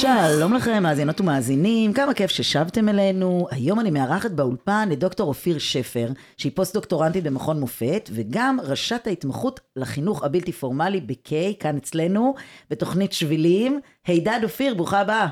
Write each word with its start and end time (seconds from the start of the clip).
שלום 0.00 0.54
לכם, 0.54 0.82
מאזינות 0.82 1.20
ומאזינים, 1.20 1.92
כמה 1.92 2.14
כיף 2.14 2.30
ששבתם 2.30 2.88
אלינו. 2.88 3.46
היום 3.50 3.80
אני 3.80 3.90
מארחת 3.90 4.30
באולפן 4.30 4.88
את 4.92 4.98
דוקטור 4.98 5.28
אופיר 5.28 5.58
שפר, 5.58 6.08
שהיא 6.36 6.52
פוסט-דוקטורנטית 6.54 7.24
במכון 7.24 7.60
מופת, 7.60 8.10
וגם 8.12 8.58
ראשת 8.62 9.06
ההתמחות 9.06 9.60
לחינוך 9.76 10.24
הבלתי 10.24 10.52
פורמלי 10.52 11.00
ב-K, 11.00 11.32
כאן 11.60 11.76
אצלנו, 11.76 12.34
בתוכנית 12.70 13.12
שבילים. 13.12 13.80
הידד 14.06 14.40
אופיר, 14.42 14.74
ברוכה 14.74 15.00
הבאה. 15.00 15.28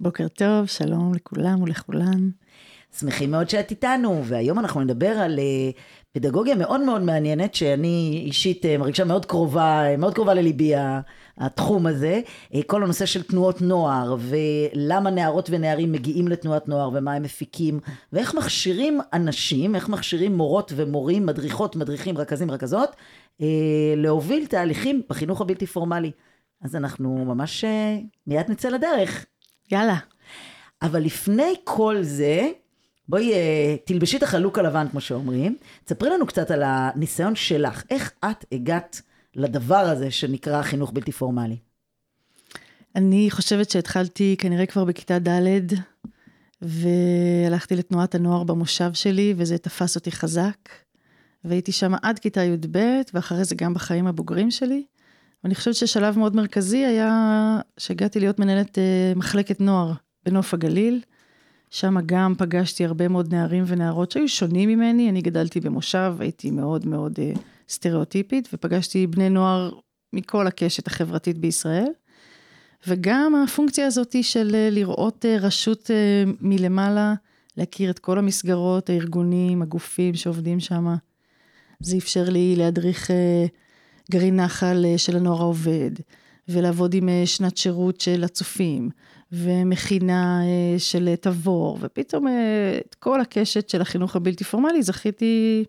בוקר 0.00 0.28
טוב, 0.28 0.66
שלום 0.66 1.14
לכולם 1.14 1.62
ולכולן. 1.62 2.30
שמחים 2.98 3.30
מאוד 3.30 3.50
שאת 3.50 3.70
איתנו, 3.70 4.22
והיום 4.24 4.58
אנחנו 4.58 4.80
נדבר 4.80 5.08
על 5.10 5.38
אה, 5.38 5.70
פדגוגיה 6.12 6.54
מאוד 6.54 6.80
מאוד 6.80 7.02
מעניינת, 7.02 7.54
שאני 7.54 8.22
אישית 8.26 8.66
אה, 8.66 8.78
מרגישה 8.78 9.04
מאוד 9.04 9.26
קרובה, 9.26 9.96
מאוד 9.98 10.14
קרובה 10.14 10.34
לליבי 10.34 10.72
התחום 11.40 11.86
הזה, 11.86 12.20
אה, 12.54 12.60
כל 12.66 12.82
הנושא 12.82 13.06
של 13.06 13.22
תנועות 13.22 13.62
נוער, 13.62 14.16
ולמה 14.18 15.10
נערות 15.10 15.48
ונערים 15.52 15.92
מגיעים 15.92 16.28
לתנועת 16.28 16.68
נוער, 16.68 16.90
ומה 16.94 17.14
הם 17.14 17.22
מפיקים, 17.22 17.80
ואיך 18.12 18.34
מכשירים 18.34 19.00
אנשים, 19.12 19.74
איך 19.74 19.88
מכשירים 19.88 20.36
מורות 20.36 20.72
ומורים, 20.76 21.26
מדריכות, 21.26 21.76
מדריכים, 21.76 22.18
רכזים, 22.18 22.50
רכזות, 22.50 22.96
אה, 23.40 23.46
להוביל 23.96 24.46
תהליכים 24.46 25.02
בחינוך 25.08 25.40
הבלתי 25.40 25.66
פורמלי. 25.66 26.10
אז 26.62 26.76
אנחנו 26.76 27.24
ממש 27.24 27.64
אה, 27.64 27.98
מיד 28.26 28.50
נצא 28.50 28.68
לדרך. 28.68 29.26
יאללה. 29.72 29.96
אבל 30.82 31.00
לפני 31.00 31.54
כל 31.64 31.96
זה, 32.02 32.50
בואי 33.08 33.32
תלבשי 33.84 34.16
את 34.16 34.22
החלוק 34.22 34.58
הלבן, 34.58 34.86
כמו 34.90 35.00
שאומרים. 35.00 35.56
תספרי 35.84 36.10
לנו 36.10 36.26
קצת 36.26 36.50
על 36.50 36.62
הניסיון 36.66 37.34
שלך. 37.34 37.82
איך 37.90 38.12
את 38.24 38.44
הגעת 38.52 39.02
לדבר 39.38 39.76
הזה 39.76 40.10
שנקרא 40.10 40.62
חינוך 40.62 40.92
בלתי 40.92 41.12
פורמלי? 41.12 41.56
אני 42.96 43.30
חושבת 43.30 43.70
שהתחלתי 43.70 44.36
כנראה 44.38 44.66
כבר 44.66 44.84
בכיתה 44.84 45.18
ד', 45.18 45.60
והלכתי 46.62 47.76
לתנועת 47.76 48.14
הנוער 48.14 48.44
במושב 48.44 48.90
שלי, 48.94 49.34
וזה 49.36 49.58
תפס 49.58 49.96
אותי 49.96 50.12
חזק. 50.12 50.68
והייתי 51.44 51.72
שם 51.72 51.92
עד 52.02 52.18
כיתה 52.18 52.44
י"ב, 52.44 52.78
ואחרי 53.14 53.44
זה 53.44 53.54
גם 53.54 53.74
בחיים 53.74 54.06
הבוגרים 54.06 54.50
שלי. 54.50 54.84
ואני 55.44 55.54
חושבת 55.54 55.74
ששלב 55.74 56.18
מאוד 56.18 56.36
מרכזי 56.36 56.78
היה 56.78 57.60
שהגעתי 57.78 58.20
להיות 58.20 58.38
מנהלת 58.38 58.78
אה, 58.78 59.12
מחלקת 59.16 59.60
נוער 59.60 59.92
בנוף 60.26 60.54
הגליל. 60.54 61.00
שם 61.70 61.96
גם 62.06 62.34
פגשתי 62.38 62.84
הרבה 62.84 63.08
מאוד 63.08 63.34
נערים 63.34 63.64
ונערות 63.66 64.10
שהיו 64.10 64.28
שונים 64.28 64.68
ממני, 64.68 65.10
אני 65.10 65.20
גדלתי 65.20 65.60
במושב, 65.60 66.14
הייתי 66.18 66.50
מאוד 66.50 66.86
מאוד 66.86 67.12
אה, 67.18 67.32
סטריאוטיפית, 67.68 68.48
ופגשתי 68.52 69.06
בני 69.06 69.30
נוער 69.30 69.70
מכל 70.12 70.46
הקשת 70.46 70.86
החברתית 70.86 71.38
בישראל. 71.38 71.88
וגם 72.86 73.34
הפונקציה 73.44 73.86
הזאת 73.86 74.16
של 74.22 74.50
אה, 74.54 74.70
לראות 74.70 75.24
אה, 75.24 75.36
רשות 75.40 75.90
אה, 75.90 76.24
מלמעלה, 76.40 77.14
להכיר 77.56 77.90
את 77.90 77.98
כל 77.98 78.18
המסגרות, 78.18 78.90
הארגונים, 78.90 79.62
הגופים 79.62 80.14
שעובדים 80.14 80.60
שם. 80.60 80.94
זה 81.80 81.96
אפשר 81.96 82.24
לי 82.28 82.56
להדריך 82.56 83.10
גרעין 84.10 84.36
נחל 84.40 84.84
של 84.96 85.16
הנוער 85.16 85.40
העובד, 85.40 85.90
ולעבוד 86.48 86.94
עם 86.94 87.08
שנת 87.24 87.56
שירות 87.56 88.00
של 88.00 88.24
הצופים, 88.24 88.90
ומכינה 89.32 90.40
של 90.78 91.14
תבור, 91.20 91.78
ופתאום 91.80 92.26
את 92.86 92.94
כל 92.94 93.20
הקשת 93.20 93.68
של 93.68 93.80
החינוך 93.80 94.16
הבלתי 94.16 94.44
פורמלי 94.44 94.82
זכיתי 94.82 95.64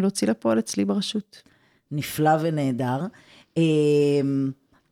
להוציא 0.00 0.28
לפועל 0.28 0.58
אצלי 0.58 0.84
ברשות. 0.84 1.42
נפלא 1.90 2.30
ונהדר. 2.40 3.00
אה, 3.58 3.62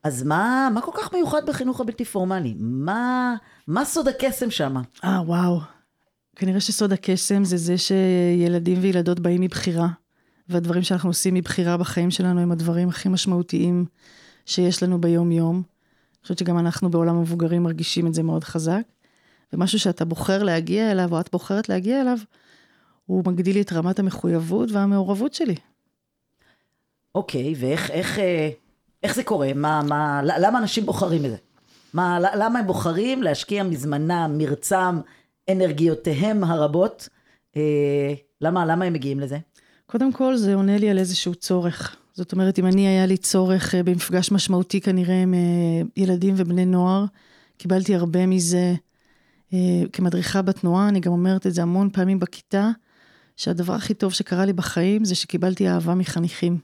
אז 0.02 0.22
מה, 0.22 0.68
מה 0.74 0.80
כל 0.80 0.90
כך 0.94 1.14
מיוחד 1.14 1.46
בחינוך 1.46 1.80
הבלתי 1.80 2.04
פורמלי? 2.04 2.54
מה, 2.58 3.34
מה 3.66 3.84
סוד 3.84 4.08
הקסם 4.08 4.50
שם? 4.50 4.76
אה, 5.04 5.22
וואו. 5.26 5.60
כנראה 6.36 6.60
שסוד 6.60 6.92
הקסם 6.92 7.44
זה 7.44 7.56
זה 7.56 7.74
שילדים 7.78 8.78
וילדות 8.80 9.20
באים 9.20 9.40
מבחירה, 9.40 9.88
והדברים 10.48 10.82
שאנחנו 10.82 11.10
עושים 11.10 11.34
מבחירה 11.34 11.76
בחיים 11.76 12.10
שלנו 12.10 12.40
הם 12.40 12.52
הדברים 12.52 12.88
הכי 12.88 13.08
משמעותיים 13.08 13.84
שיש 14.46 14.82
לנו 14.82 15.00
ביום-יום. 15.00 15.56
אני 15.56 16.22
חושבת 16.22 16.38
שגם 16.38 16.58
אנחנו 16.58 16.90
בעולם 16.90 17.16
המבוגרים 17.16 17.62
מרגישים 17.62 18.06
את 18.06 18.14
זה 18.14 18.22
מאוד 18.22 18.44
חזק. 18.44 18.82
ומשהו 19.52 19.78
שאתה 19.78 20.04
בוחר 20.04 20.42
להגיע 20.42 20.90
אליו, 20.92 21.12
או 21.12 21.20
את 21.20 21.28
בוחרת 21.32 21.68
להגיע 21.68 22.00
אליו, 22.00 22.18
הוא 23.06 23.22
מגדיל 23.26 23.54
לי 23.54 23.62
את 23.62 23.72
רמת 23.72 23.98
המחויבות 23.98 24.72
והמעורבות 24.72 25.34
שלי. 25.34 25.54
אוקיי, 27.14 27.54
ואיך 27.56 27.90
איך, 27.90 28.18
אה, 28.18 28.50
איך 29.02 29.14
זה 29.14 29.22
קורה? 29.22 29.52
מה, 29.54 29.82
מה, 29.82 30.20
למה 30.24 30.58
אנשים 30.58 30.86
בוחרים 30.86 31.24
את 31.24 31.30
זה? 31.30 31.36
מה, 31.94 32.18
למה 32.20 32.58
הם 32.58 32.66
בוחרים 32.66 33.22
להשקיע 33.22 33.62
מזמנם, 33.62 34.34
מרצם, 34.38 35.00
אנרגיותיהם 35.50 36.44
הרבות? 36.44 37.08
אה, 37.56 38.14
למה, 38.40 38.66
למה 38.66 38.84
הם 38.84 38.92
מגיעים 38.92 39.20
לזה? 39.20 39.38
קודם 39.86 40.12
כל, 40.12 40.36
זה 40.36 40.54
עונה 40.54 40.78
לי 40.78 40.90
על 40.90 40.98
איזשהו 40.98 41.34
צורך. 41.34 41.96
זאת 42.14 42.32
אומרת, 42.32 42.58
אם 42.58 42.66
אני 42.66 42.88
היה 42.88 43.06
לי 43.06 43.16
צורך 43.16 43.74
אה, 43.74 43.82
במפגש 43.82 44.32
משמעותי 44.32 44.80
כנראה 44.80 45.22
עם 45.22 45.34
אה, 45.34 45.82
ילדים 45.96 46.34
ובני 46.36 46.64
נוער, 46.64 47.04
קיבלתי 47.58 47.94
הרבה 47.94 48.26
מזה 48.26 48.74
כמדריכה 49.92 50.42
בתנועה, 50.42 50.88
אני 50.88 51.00
גם 51.00 51.12
אומרת 51.12 51.46
את 51.46 51.54
זה 51.54 51.62
המון 51.62 51.90
פעמים 51.90 52.18
בכיתה, 52.18 52.70
שהדבר 53.36 53.74
הכי 53.74 53.94
טוב 53.94 54.12
שקרה 54.12 54.44
לי 54.44 54.52
בחיים 54.52 55.04
זה 55.04 55.14
שקיבלתי 55.14 55.68
אהבה 55.68 55.94
מחניכים. 55.94 56.58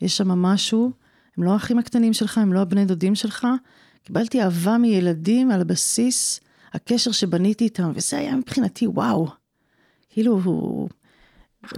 יש 0.00 0.16
שם 0.16 0.28
משהו, 0.28 0.90
הם 1.36 1.44
לא 1.44 1.52
האחים 1.52 1.78
הקטנים 1.78 2.12
שלך, 2.12 2.38
הם 2.38 2.52
לא 2.52 2.60
הבני 2.60 2.84
דודים 2.84 3.14
שלך, 3.14 3.46
קיבלתי 4.02 4.42
אהבה 4.42 4.78
מילדים 4.78 5.50
על 5.50 5.64
בסיס 5.64 6.40
הקשר 6.72 7.12
שבניתי 7.12 7.64
איתם, 7.64 7.92
וזה 7.94 8.18
היה 8.18 8.36
מבחינתי 8.36 8.86
וואו. 8.86 9.28
כאילו, 10.10 10.40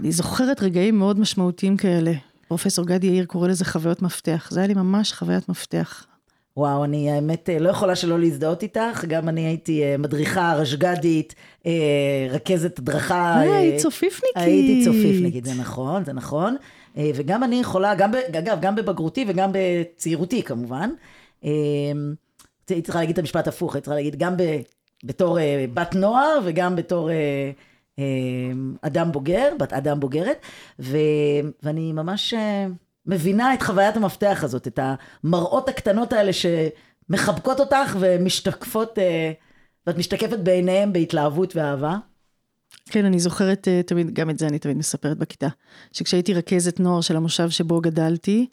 אני 0.01 0.13
זוכרת 0.13 0.63
רגעים 0.63 0.99
מאוד 0.99 1.19
משמעותיים 1.19 1.77
כאלה. 1.77 2.13
פרופסור 2.49 2.87
גדי 2.87 3.07
יאיר 3.07 3.25
קורא 3.25 3.49
לזה 3.49 3.65
חוויות 3.65 4.03
מפתח. 4.03 4.49
זה 4.51 4.61
היה 4.61 4.67
לי 4.67 4.75
ממש 4.75 5.13
חוויית 5.13 5.49
מפתח. 5.49 6.07
וואו, 6.57 6.85
אני 6.85 7.11
האמת 7.11 7.51
אה, 7.51 7.59
לא 7.59 7.69
יכולה 7.69 7.97
שלא 7.97 8.19
להזדהות 8.19 8.63
איתך, 8.63 9.05
גם 9.09 9.29
אני 9.29 9.41
הייתי 9.41 9.85
אה, 9.85 9.97
מדריכה, 9.99 10.55
רשג"דית, 10.55 11.35
אה, 11.67 12.27
רכזת 12.31 12.79
הדרכה. 12.79 13.41
היית 13.41 13.81
צופיפניקית. 13.81 14.37
הייתי 14.37 14.85
צופיפניקית, 14.85 15.45
זה 15.45 15.55
נכון, 15.55 16.05
זה 16.05 16.13
נכון. 16.13 16.57
וגם 17.15 17.45
אני 17.45 17.61
יכולה, 17.61 17.95
גם, 17.95 18.11
אגב, 18.39 18.59
גם 18.61 18.75
בבגרותי 18.75 19.25
וגם 19.29 19.51
בצעירותי 19.53 20.43
כמובן. 20.43 20.91
הייתי 21.43 22.83
צריכה 22.83 22.99
להגיד 22.99 23.13
את 23.13 23.19
המשפט 23.19 23.49
הפוך, 23.49 23.75
הייתי 23.75 23.85
צריכה 23.85 23.95
להגיד 23.95 24.17
גם 24.19 24.37
ב, 24.37 24.43
בתור 25.05 25.39
בת 25.75 25.95
נוער 25.95 26.39
וגם 26.45 26.77
בתור 26.77 27.11
אדם 28.83 29.13
בוגר, 29.13 29.53
בת 29.59 29.73
אדם 29.73 30.01
בוגרת, 30.01 30.39
ו, 30.79 30.99
ואני 31.63 31.93
ממש 31.93 32.35
מבינה 33.07 33.55
את 33.55 33.63
חוויית 33.63 33.97
המפתח 33.97 34.41
הזאת, 34.43 34.67
את 34.67 34.79
המראות 35.25 35.69
הקטנות 35.69 36.13
האלה 36.13 36.31
שמחבקות 36.33 37.61
אותך 37.61 37.97
ומשתקפות, 38.01 38.99
אה, 38.99 39.33
ואת 39.87 39.99
משתקפת 39.99 40.39
בעיניהם 40.39 40.93
בהתלהבות 40.93 41.57
ואהבה. 41.57 41.97
כן, 42.91 43.05
אני 43.05 43.21
זוכרת 43.21 43.69
אה, 43.69 43.83
תמיד, 43.83 44.15
גם 44.15 44.31
את 44.31 44.39
זה 44.39 44.47
אני 44.47 44.59
תמיד 44.59 44.77
מספרת 44.77 45.19
בכיתה, 45.19 45.49
שכשהייתי 45.93 46.35
רכזת 46.35 46.81
נוער 46.81 47.01
של 47.01 47.17
המושב 47.17 47.51
שבו 47.51 47.81
גדלתי, 47.81 48.47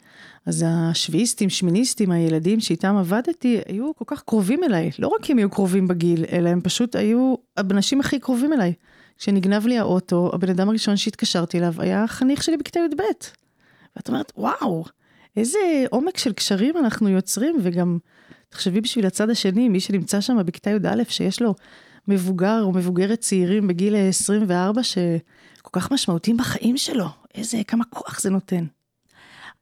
אז 0.46 0.64
השביעיסטים, 0.68 1.50
שמיניסטים, 1.50 2.10
הילדים 2.10 2.60
שאיתם 2.60 2.96
עבדתי, 2.96 3.60
היו 3.66 3.94
כל 3.96 4.04
כך 4.06 4.22
קרובים 4.22 4.64
אליי. 4.64 4.90
לא 4.98 5.08
רק 5.08 5.30
הם 5.30 5.38
היו 5.38 5.50
קרובים 5.50 5.88
בגיל, 5.88 6.24
אלא 6.32 6.48
הם 6.48 6.60
פשוט 6.60 6.96
היו 6.96 7.34
האנשים 7.56 8.00
הכי 8.00 8.18
קרובים 8.18 8.52
אליי. 8.52 8.72
כשנגנב 9.18 9.66
לי 9.66 9.78
האוטו, 9.78 10.30
הבן 10.34 10.50
אדם 10.50 10.68
הראשון 10.68 10.96
שהתקשרתי 10.96 11.58
אליו 11.58 11.74
היה 11.78 12.04
החניך 12.04 12.42
שלי 12.42 12.56
בכיתה 12.56 12.80
י"ב. 12.80 13.02
ואת 13.96 14.08
אומרת, 14.08 14.32
וואו, 14.36 14.84
איזה 15.36 15.58
עומק 15.90 16.18
של 16.18 16.32
קשרים 16.32 16.76
אנחנו 16.76 17.08
יוצרים, 17.08 17.56
וגם, 17.62 17.98
תחשבי 18.48 18.80
בשביל 18.80 19.06
הצד 19.06 19.30
השני, 19.30 19.68
מי 19.68 19.80
שנמצא 19.80 20.20
שם 20.20 20.36
בכיתה 20.46 20.70
י"א, 20.70 21.02
שיש 21.08 21.42
לו 21.42 21.54
מבוגר 22.08 22.62
או 22.62 22.72
מבוגרת 22.72 23.20
צעירים 23.20 23.68
בגיל 23.68 23.96
24, 23.96 24.82
שכל 24.82 25.70
כך 25.72 25.92
משמעותיים 25.92 26.36
בחיים 26.36 26.76
שלו, 26.76 27.06
איזה, 27.34 27.58
כמה 27.66 27.84
כוח 27.84 28.20
זה 28.20 28.30
נותן. 28.30 28.64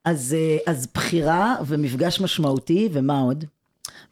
אז, 0.04 0.36
אה, 0.38 0.72
אז 0.72 0.88
בחירה 0.94 1.56
ומפגש 1.66 2.20
משמעותי, 2.20 2.88
ומה 2.92 3.20
עוד? 3.20 3.44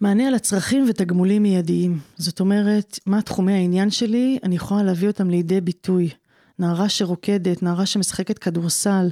מענה 0.01 0.29
על 0.29 0.35
הצרכים 0.35 0.87
ותגמולים 0.89 1.43
מיידיים. 1.43 1.99
זאת 2.17 2.41
אומרת, 2.41 2.99
מה 3.07 3.23
תחומי 3.23 3.53
העניין 3.53 3.91
שלי, 3.91 4.39
אני 4.43 4.57
יכולה 4.57 4.83
להביא 4.83 5.09
אותם 5.09 5.31
לידי 5.31 5.61
ביטוי. 5.61 6.11
נערה 6.61 6.89
שרוקדת, 6.89 7.63
נערה 7.63 7.87
שמשחקת 7.87 8.39
כדורסל, 8.39 9.09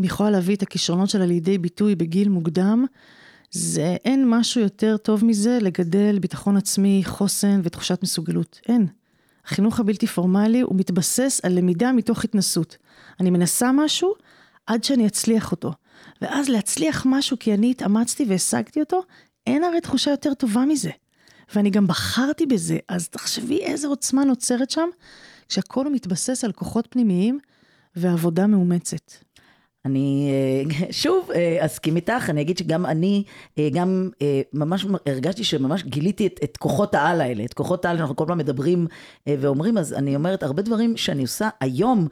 אם 0.00 0.04
יכולה 0.04 0.30
להביא 0.30 0.56
את 0.56 0.62
הכישרונות 0.62 1.10
שלה 1.10 1.26
לידי 1.26 1.58
ביטוי 1.58 1.94
בגיל 1.94 2.28
מוקדם, 2.28 2.86
זה 3.50 3.96
אין 4.04 4.24
משהו 4.28 4.60
יותר 4.60 4.96
טוב 4.96 5.24
מזה 5.24 5.58
לגדל 5.60 6.18
ביטחון 6.18 6.56
עצמי, 6.56 7.02
חוסן 7.04 7.60
ותחושת 7.64 8.02
מסוגלות. 8.02 8.60
אין. 8.68 8.86
החינוך 9.46 9.80
הבלתי 9.80 10.06
פורמלי 10.06 10.60
הוא 10.60 10.76
מתבסס 10.76 11.40
על 11.42 11.52
למידה 11.52 11.92
מתוך 11.92 12.24
התנסות. 12.24 12.76
אני 13.20 13.30
מנסה 13.30 13.72
משהו 13.72 14.14
עד 14.66 14.84
שאני 14.84 15.06
אצליח 15.06 15.50
אותו. 15.52 15.72
ואז 16.22 16.48
להצליח 16.48 17.06
משהו 17.06 17.38
כי 17.38 17.54
אני 17.54 17.70
התאמצתי 17.70 18.24
והשגתי 18.28 18.80
אותו, 18.80 19.02
אין 19.46 19.64
הרי 19.64 19.80
תחושה 19.80 20.10
יותר 20.10 20.34
טובה 20.34 20.64
מזה. 20.64 20.90
ואני 21.54 21.70
גם 21.70 21.86
בחרתי 21.86 22.46
בזה, 22.46 22.78
אז 22.88 23.08
תחשבי 23.08 23.58
איזה 23.62 23.88
עוצמה 23.88 24.24
נוצרת 24.24 24.70
שם, 24.70 24.88
כשהכול 25.48 25.88
מתבסס 25.88 26.44
על 26.44 26.52
כוחות 26.52 26.86
פנימיים 26.90 27.38
ועבודה 27.96 28.46
מאומצת. 28.46 29.12
אני 29.84 30.30
אה, 30.30 30.92
שוב 31.02 31.30
אה, 31.34 31.56
אסכים 31.66 31.96
איתך, 31.96 32.30
אני 32.30 32.40
אגיד 32.40 32.58
שגם 32.58 32.86
אני, 32.86 33.22
אה, 33.58 33.68
גם 33.72 34.10
ממש 34.52 34.86
הרגשתי 35.06 35.44
שממש 35.44 35.82
גיליתי 35.82 36.26
את, 36.26 36.40
את 36.44 36.56
כוחות 36.56 36.94
העל 36.94 37.20
האלה, 37.20 37.44
את 37.44 37.54
כוחות 37.54 37.84
העל 37.84 37.96
שאנחנו 37.96 38.16
כל 38.16 38.24
פעם 38.26 38.38
מדברים 38.38 38.86
ואומרים, 39.26 39.78
אז 39.78 39.92
אני 39.92 40.16
אומרת, 40.16 40.42
הרבה 40.42 40.62
דברים 40.62 40.96
שאני 40.96 41.22
עושה 41.22 41.48
היום, 41.60 42.08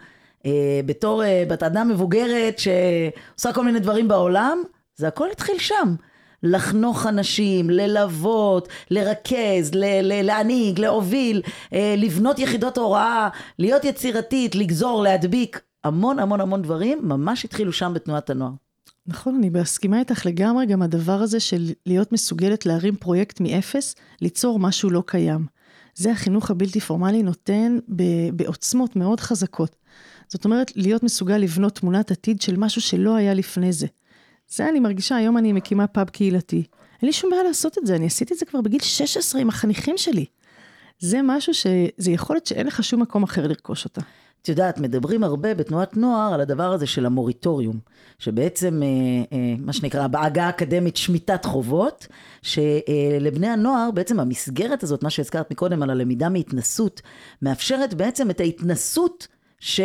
בתור 0.86 1.22
בת 1.48 1.62
אדם 1.62 1.88
מבוגרת 1.88 2.58
שעושה 2.58 3.52
כל 3.52 3.64
מיני 3.64 3.80
דברים 3.80 4.08
בעולם, 4.08 4.58
זה 4.96 5.08
הכל 5.08 5.30
התחיל 5.30 5.58
שם. 5.58 5.94
לחנוך 6.46 7.06
אנשים, 7.06 7.70
ללוות, 7.70 8.68
לרכז, 8.90 9.70
ל- 9.74 10.00
ל- 10.02 10.22
להנהיג, 10.22 10.80
להוביל, 10.80 11.42
לבנות 11.72 12.38
יחידות 12.38 12.78
הוראה, 12.78 13.28
להיות 13.58 13.84
יצירתית, 13.84 14.54
לגזור, 14.54 15.02
להדביק. 15.02 15.60
המון 15.84 16.18
המון 16.18 16.40
המון 16.40 16.62
דברים 16.62 16.98
ממש 17.02 17.44
התחילו 17.44 17.72
שם 17.72 17.92
בתנועת 17.94 18.30
הנוער. 18.30 18.52
נכון, 19.06 19.34
אני 19.34 19.50
מסכימה 19.50 19.98
איתך 19.98 20.26
לגמרי, 20.26 20.66
גם 20.66 20.82
הדבר 20.82 21.12
הזה 21.12 21.40
של 21.40 21.70
להיות 21.86 22.12
מסוגלת 22.12 22.66
להרים 22.66 22.96
פרויקט 22.96 23.40
מאפס, 23.40 23.94
ליצור 24.20 24.58
משהו 24.58 24.90
לא 24.90 25.02
קיים. 25.06 25.46
זה 25.94 26.12
החינוך 26.12 26.50
הבלתי 26.50 26.80
פורמלי 26.80 27.22
נותן 27.22 27.78
בעוצמות 28.32 28.96
מאוד 28.96 29.20
חזקות. 29.20 29.76
זאת 30.28 30.44
אומרת, 30.44 30.76
להיות 30.76 31.02
מסוגל 31.02 31.36
לבנות 31.36 31.74
תמונת 31.74 32.10
עתיד 32.10 32.40
של 32.40 32.56
משהו 32.56 32.80
שלא 32.80 33.14
היה 33.14 33.34
לפני 33.34 33.72
זה. 33.72 33.86
זה 34.48 34.68
אני 34.68 34.80
מרגישה, 34.80 35.16
היום 35.16 35.38
אני 35.38 35.52
מקימה 35.52 35.86
פאב 35.86 36.08
קהילתי. 36.08 36.64
אין 37.02 37.06
לי 37.06 37.12
שום 37.12 37.30
בעיה 37.30 37.42
לעשות 37.42 37.78
את 37.78 37.86
זה, 37.86 37.96
אני 37.96 38.06
עשיתי 38.06 38.34
את 38.34 38.38
זה 38.38 38.46
כבר 38.46 38.60
בגיל 38.60 38.80
16 38.80 39.40
עם 39.40 39.48
החניכים 39.48 39.98
שלי. 39.98 40.24
זה 40.98 41.20
משהו 41.24 41.54
ש... 41.54 41.66
זה 41.96 42.10
יכולת 42.10 42.46
שאין 42.46 42.66
לך 42.66 42.84
שום 42.84 43.02
מקום 43.02 43.22
אחר 43.22 43.46
לרכוש 43.46 43.84
אותה. 43.84 44.00
את 44.42 44.48
יודעת, 44.48 44.78
מדברים 44.78 45.24
הרבה 45.24 45.54
בתנועת 45.54 45.96
נוער 45.96 46.34
על 46.34 46.40
הדבר 46.40 46.72
הזה 46.72 46.86
של 46.86 47.06
המוריטוריום, 47.06 47.78
שבעצם, 48.18 48.82
אה, 48.82 48.88
אה, 49.32 49.54
מה 49.58 49.72
שנקרא, 49.72 50.06
בעגה 50.06 50.44
האקדמית 50.44 50.96
שמיטת 50.96 51.44
חובות, 51.44 52.06
שלבני 52.42 53.48
הנוער, 53.48 53.90
בעצם 53.90 54.20
המסגרת 54.20 54.82
הזאת, 54.82 55.02
מה 55.02 55.10
שהזכרת 55.10 55.50
מקודם 55.50 55.82
על 55.82 55.90
הלמידה 55.90 56.28
מהתנסות, 56.28 57.02
מאפשרת 57.42 57.94
בעצם 57.94 58.30
את 58.30 58.40
ההתנסות 58.40 59.26
ש... 59.60 59.80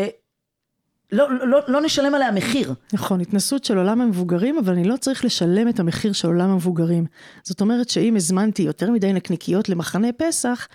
לא, 1.11 1.45
לא, 1.47 1.59
לא 1.67 1.81
נשלם 1.81 2.15
עליה 2.15 2.31
מחיר. 2.31 2.73
נכון, 2.93 3.21
התנסות 3.21 3.63
של 3.63 3.77
עולם 3.77 4.01
המבוגרים, 4.01 4.57
אבל 4.57 4.73
אני 4.73 4.83
לא 4.83 4.97
צריך 4.97 5.25
לשלם 5.25 5.69
את 5.69 5.79
המחיר 5.79 6.13
של 6.13 6.27
עולם 6.27 6.49
המבוגרים. 6.49 7.05
זאת 7.43 7.61
אומרת 7.61 7.89
שאם 7.89 8.15
הזמנתי 8.15 8.61
יותר 8.61 8.91
מדי 8.91 9.13
נקניקיות 9.13 9.69
למחנה 9.69 10.07
פסח, 10.17 10.67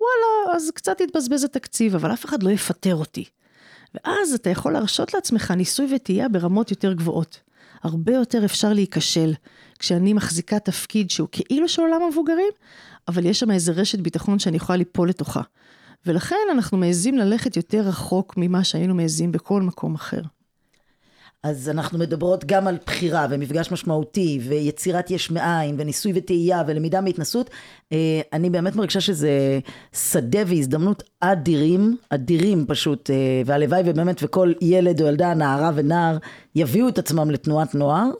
וואלה, 0.00 0.56
אז 0.56 0.70
קצת 0.70 1.00
יתבזבז 1.00 1.44
התקציב, 1.44 1.94
אבל 1.94 2.12
אף 2.12 2.24
אחד 2.24 2.42
לא 2.42 2.50
יפטר 2.50 2.94
אותי. 2.96 3.24
ואז 3.94 4.34
אתה 4.34 4.50
יכול 4.50 4.72
להרשות 4.72 5.14
לעצמך 5.14 5.50
ניסוי 5.50 5.94
וטעייה 5.94 6.28
ברמות 6.28 6.70
יותר 6.70 6.92
גבוהות. 6.92 7.40
הרבה 7.82 8.12
יותר 8.12 8.44
אפשר 8.44 8.72
להיכשל 8.72 9.32
כשאני 9.78 10.12
מחזיקה 10.12 10.58
תפקיד 10.58 11.10
שהוא 11.10 11.28
כאילו 11.32 11.68
של 11.68 11.82
עולם 11.82 12.02
המבוגרים, 12.02 12.50
אבל 13.08 13.26
יש 13.26 13.40
שם 13.40 13.50
איזה 13.50 13.72
רשת 13.72 13.98
ביטחון 13.98 14.38
שאני 14.38 14.56
יכולה 14.56 14.76
ליפול 14.76 15.08
לתוכה. 15.08 15.40
ולכן 16.06 16.36
אנחנו 16.52 16.78
מעזים 16.78 17.18
ללכת 17.18 17.56
יותר 17.56 17.80
רחוק 17.80 18.34
ממה 18.36 18.64
שהיינו 18.64 18.94
מעזים 18.94 19.32
בכל 19.32 19.62
מקום 19.62 19.94
אחר. 19.94 20.22
אז 21.42 21.68
אנחנו 21.68 21.98
מדברות 21.98 22.44
גם 22.44 22.68
על 22.68 22.78
בחירה 22.86 23.26
ומפגש 23.30 23.72
משמעותי 23.72 24.40
ויצירת 24.42 25.10
יש 25.10 25.30
מאין 25.30 25.74
וניסוי 25.78 26.12
וטעייה 26.14 26.62
ולמידה 26.66 27.00
מהתנסות. 27.00 27.50
אה, 27.92 28.20
אני 28.32 28.50
באמת 28.50 28.76
מרגישה 28.76 29.00
שזה 29.00 29.58
שדה 29.92 30.38
והזדמנות 30.46 31.02
אדירים, 31.20 31.96
אדירים 32.10 32.64
פשוט, 32.68 33.10
אה, 33.10 33.42
והלוואי 33.46 33.82
ובאמת 33.86 34.20
וכל 34.22 34.52
ילד 34.60 35.00
או 35.00 35.06
ילדה, 35.06 35.34
נערה 35.34 35.70
ונער 35.74 36.18
יביאו 36.54 36.88
את 36.88 36.98
עצמם 36.98 37.30
לתנועת 37.30 37.74
נוער. 37.74 38.10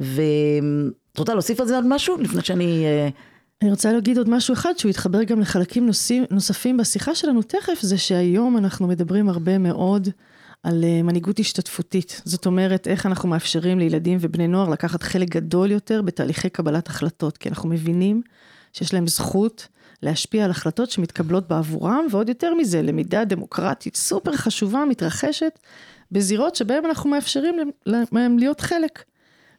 ואת 0.00 1.18
רוצה 1.18 1.32
להוסיף 1.32 1.60
על 1.60 1.66
זה 1.66 1.76
עוד 1.76 1.86
משהו 1.88 2.16
לפני 2.18 2.42
שאני... 2.42 2.84
אני 3.62 3.70
רוצה 3.70 3.92
להגיד 3.92 4.18
עוד 4.18 4.28
משהו 4.28 4.54
אחד 4.54 4.78
שהוא 4.78 4.90
יתחבר 4.90 5.22
גם 5.22 5.40
לחלקים 5.40 5.86
נוספים, 5.86 6.24
נוספים 6.30 6.76
בשיחה 6.76 7.14
שלנו 7.14 7.42
תכף, 7.42 7.80
זה 7.80 7.98
שהיום 7.98 8.56
אנחנו 8.56 8.86
מדברים 8.86 9.28
הרבה 9.28 9.58
מאוד 9.58 10.08
על 10.62 10.84
אה, 10.84 11.02
מנהיגות 11.02 11.38
השתתפותית. 11.38 12.22
זאת 12.24 12.46
אומרת, 12.46 12.88
איך 12.88 13.06
אנחנו 13.06 13.28
מאפשרים 13.28 13.78
לילדים 13.78 14.18
ובני 14.20 14.46
נוער 14.46 14.68
לקחת 14.68 15.02
חלק 15.02 15.28
גדול 15.28 15.70
יותר 15.70 16.02
בתהליכי 16.02 16.48
קבלת 16.48 16.88
החלטות, 16.88 17.38
כי 17.38 17.48
אנחנו 17.48 17.68
מבינים 17.68 18.22
שיש 18.72 18.94
להם 18.94 19.06
זכות 19.06 19.68
להשפיע 20.02 20.44
על 20.44 20.50
החלטות 20.50 20.90
שמתקבלות 20.90 21.48
בעבורם, 21.48 22.06
ועוד 22.10 22.28
יותר 22.28 22.54
מזה, 22.54 22.82
למידה 22.82 23.24
דמוקרטית 23.24 23.96
סופר 23.96 24.36
חשובה 24.36 24.84
מתרחשת 24.88 25.58
בזירות 26.12 26.56
שבהן 26.56 26.84
אנחנו 26.84 27.10
מאפשרים 27.10 27.70
להם 27.86 28.38
להיות 28.38 28.60
חלק. 28.60 29.04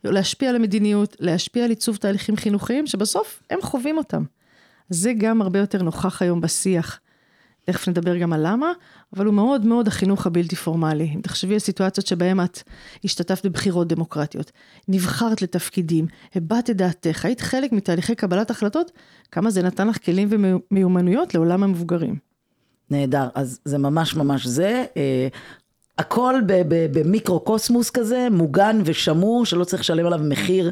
להשפיע 0.03 0.49
על 0.49 0.55
המדיניות, 0.55 1.15
להשפיע 1.19 1.63
על 1.63 1.69
עיצוב 1.69 1.95
תהליכים 1.95 2.35
חינוכיים, 2.37 2.87
שבסוף 2.87 3.43
הם 3.49 3.59
חווים 3.61 3.97
אותם. 3.97 4.23
זה 4.89 5.13
גם 5.13 5.41
הרבה 5.41 5.59
יותר 5.59 5.83
נוכח 5.83 6.21
היום 6.21 6.41
בשיח. 6.41 6.99
תכף 7.65 7.87
נדבר 7.87 8.17
גם 8.17 8.33
על 8.33 8.47
למה, 8.47 8.71
אבל 9.15 9.25
הוא 9.25 9.33
מאוד 9.33 9.65
מאוד 9.65 9.87
החינוך 9.87 10.27
הבלתי 10.27 10.55
פורמלי. 10.55 11.11
אם 11.15 11.21
תחשבי 11.21 11.53
על 11.53 11.59
סיטואציות 11.59 12.07
שבהן 12.07 12.43
את 12.43 12.63
השתתפת 13.03 13.45
בבחירות 13.45 13.87
דמוקרטיות, 13.87 14.51
נבחרת 14.87 15.41
לתפקידים, 15.41 16.07
הבעת 16.35 16.69
את 16.69 16.77
דעתך, 16.77 17.25
היית 17.25 17.41
חלק 17.41 17.71
מתהליכי 17.71 18.15
קבלת 18.15 18.51
החלטות, 18.51 18.91
כמה 19.31 19.51
זה 19.51 19.63
נתן 19.63 19.87
לך 19.87 20.05
כלים 20.05 20.29
ומיומנויות 20.31 21.35
לעולם 21.35 21.63
המבוגרים. 21.63 22.15
נהדר, 22.89 23.29
אז 23.35 23.59
זה 23.65 23.77
ממש 23.77 24.15
ממש 24.15 24.47
זה. 24.47 24.85
הכל 25.99 26.35
במיקרו-קוסמוס 26.91 27.89
כזה, 27.89 28.27
מוגן 28.31 28.81
ושמור, 28.85 29.45
שלא 29.45 29.63
צריך 29.63 29.81
לשלם 29.81 30.05
עליו 30.05 30.19
מחיר. 30.23 30.71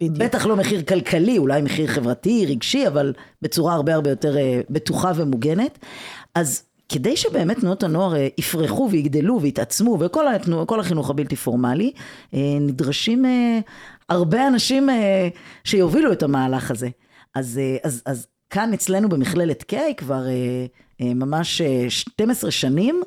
בדיוק. 0.00 0.16
בטח 0.18 0.46
לא 0.46 0.56
מחיר 0.56 0.82
כלכלי, 0.82 1.38
אולי 1.38 1.62
מחיר 1.62 1.86
חברתי, 1.86 2.46
רגשי, 2.48 2.86
אבל 2.86 3.12
בצורה 3.42 3.74
הרבה 3.74 3.94
הרבה 3.94 4.10
יותר 4.10 4.36
אה, 4.36 4.60
בטוחה 4.70 5.12
ומוגנת. 5.16 5.78
אז 6.34 6.62
כדי 6.88 7.16
שבאמת 7.16 7.58
תנועות 7.60 7.82
הנוער 7.82 8.16
אה, 8.16 8.28
יפרחו 8.38 8.88
ויגדלו 8.90 9.40
ויתעצמו, 9.40 9.96
וכל 10.00 10.28
התנוע, 10.28 10.64
החינוך 10.80 11.10
הבלתי 11.10 11.36
פורמלי, 11.36 11.92
אה, 12.34 12.40
נדרשים 12.60 13.24
הרבה 14.08 14.46
אנשים 14.46 14.88
שיובילו 15.64 16.12
את 16.12 16.22
המהלך 16.22 16.70
הזה. 16.70 16.88
אז, 17.34 17.60
אז, 17.84 18.02
אז 18.06 18.26
כאן 18.50 18.72
אצלנו 18.72 19.08
במכללת 19.08 19.72
K 19.72 19.74
כבר 19.96 20.22
ממש 21.00 21.62
12 21.88 22.50
שנים, 22.50 23.02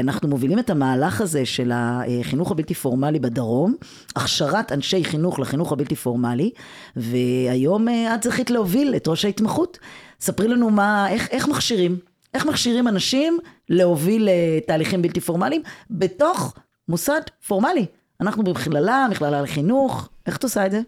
אנחנו 0.00 0.28
מובילים 0.28 0.58
את 0.58 0.70
המהלך 0.70 1.20
הזה 1.20 1.46
של 1.46 1.72
החינוך 1.74 2.50
הבלתי 2.50 2.74
פורמלי 2.74 3.18
בדרום, 3.18 3.74
הכשרת 4.16 4.72
אנשי 4.72 5.04
חינוך 5.04 5.38
לחינוך 5.38 5.72
הבלתי 5.72 5.96
פורמלי, 5.96 6.50
והיום 6.96 7.88
את 7.88 8.22
זכית 8.22 8.50
להוביל 8.50 8.94
את 8.96 9.08
ראש 9.08 9.24
ההתמחות. 9.24 9.78
ספרי 10.20 10.48
לנו 10.48 10.70
מה, 10.70 11.10
איך, 11.10 11.28
איך 11.30 11.48
מכשירים, 11.48 11.98
איך 12.34 12.46
מכשירים 12.46 12.88
אנשים 12.88 13.38
להוביל 13.68 14.28
תהליכים 14.66 15.02
בלתי 15.02 15.20
פורמליים 15.20 15.62
בתוך 15.90 16.54
מוסד 16.88 17.20
פורמלי. 17.46 17.86
אנחנו 18.20 18.44
במכללה, 18.44 19.06
מכללה 19.10 19.42
לחינוך, 19.42 20.08
איך 20.26 20.36
את 20.36 20.44
עושה 20.44 20.66
את 20.66 20.70
זה? 20.70 20.80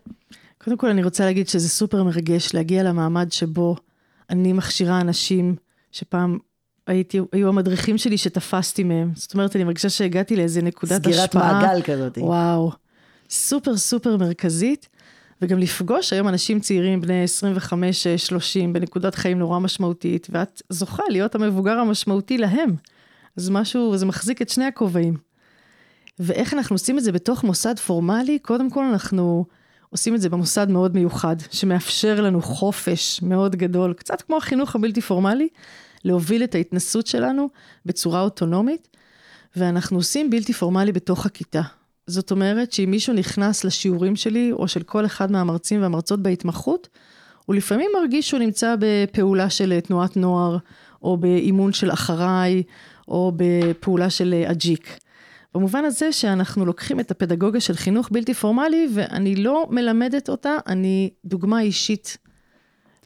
קודם 0.65 0.77
כל 0.77 0.89
אני 0.89 1.05
רוצה 1.05 1.25
להגיד 1.25 1.49
שזה 1.49 1.69
סופר 1.69 2.05
מרגש 2.05 2.55
להגיע 2.55 2.83
למעמד 2.83 3.33
שבו 3.33 3.77
אני 4.31 4.53
מכשירה 4.53 5.01
אנשים 5.01 5.57
שפעם 5.93 6.39
הייתי, 6.87 7.21
היו 7.33 7.49
המדריכים 7.49 7.99
שלי 7.99 8.19
שתפסתי 8.19 8.85
מהם. 8.85 9.11
זאת 9.15 9.35
אומרת, 9.35 9.57
אני 9.57 9.65
מרגישה 9.65 9.89
שהגעתי 9.89 10.37
לאיזה 10.37 10.63
נקודת 10.63 11.03
סגירת 11.03 11.29
השפעה. 11.29 11.51
סגירת 11.51 11.63
מעגל 11.63 11.83
כזאת. 11.83 12.19
וואו. 12.19 12.73
סופר 13.31 13.77
סופר 13.77 14.17
מרכזית, 14.17 14.89
וגם 15.43 15.59
לפגוש 15.59 16.13
היום 16.13 16.29
אנשים 16.29 16.61
צעירים 16.61 17.01
בני 17.01 17.25
25-30 17.73 17.73
בנקודת 18.73 19.15
חיים 19.15 19.39
נורא 19.39 19.59
משמעותית, 19.59 20.27
ואת 20.31 20.63
זוכה 20.69 21.03
להיות 21.09 21.35
המבוגר 21.35 21.79
המשמעותי 21.79 22.39
להם. 22.39 22.77
אז 23.37 23.51
משהו, 23.51 23.97
זה 23.97 24.07
מחזיק 24.07 24.43
את 24.43 24.49
שני 24.49 24.65
הכובעים. 24.65 25.17
ואיך 26.19 26.55
אנחנו 26.55 26.75
עושים 26.75 26.99
את 26.99 27.05
זה 27.05 27.13
בתוך 27.13 27.45
מוסד 27.45 27.79
פורמלי? 27.79 28.39
קודם 28.39 28.71
כל 28.71 28.85
אנחנו 28.85 29.45
עושים 29.91 30.15
את 30.15 30.21
זה 30.21 30.29
במוסד 30.29 30.71
מאוד 30.71 30.95
מיוחד, 30.95 31.37
שמאפשר 31.51 32.21
לנו 32.21 32.43
חופש 32.43 33.23
מאוד 33.23 33.57
גדול, 33.57 33.93
קצת 33.93 34.23
כמו 34.23 34.37
החינוך 34.37 34.75
הבלתי 34.75 35.01
פורמלי, 35.01 35.49
להוביל 36.05 36.45
את 36.45 36.55
ההתנסות 36.55 37.07
שלנו 37.07 37.49
בצורה 37.87 38.21
אוטונומית, 38.21 38.89
ואנחנו 39.57 39.97
עושים 39.97 40.31
בלתי 40.31 40.53
פורמלי 40.53 40.93
בתוך 40.93 41.27
הכיתה. 41.27 41.63
זאת 42.07 42.31
אומרת 42.31 42.73
שאם 42.73 42.91
מישהו 42.91 43.15
נכנס 43.15 43.65
לשיעורים 43.65 44.17
שלי, 44.17 44.53
או 44.53 44.69
של 44.69 44.83
כל 44.83 45.07
אחד 45.07 45.33
מהמרצים 45.33 45.83
והמרצות 45.83 46.23
בהתמחות, 46.23 46.89
הוא 47.47 47.57
לפעמים 47.57 47.91
מרגיש 48.01 48.29
שהוא 48.29 48.41
נמצא 48.41 48.75
בפעולה 48.79 49.51
של 49.51 49.81
תנועת 49.81 50.17
נוער, 50.17 50.57
או 51.03 51.17
באימון 51.17 51.73
של 51.73 51.93
אחריי, 51.93 52.63
או 53.09 53.33
בפעולה 53.37 54.11
של 54.11 54.45
אג'יק. 54.47 54.99
במובן 55.55 55.85
הזה 55.85 56.13
שאנחנו 56.13 56.67
לוקחים 56.67 57.01
את 57.01 57.11
הפדגוגיה 57.11 57.61
של 57.61 57.75
חינוך 57.75 58.09
בלתי 58.13 58.35
פורמלי, 58.35 58.89
ואני 58.95 59.37
לא 59.37 59.67
מלמדת 59.71 60.29
אותה, 60.29 60.57
אני 60.67 61.11
דוגמה 61.25 61.61
אישית 61.61 62.17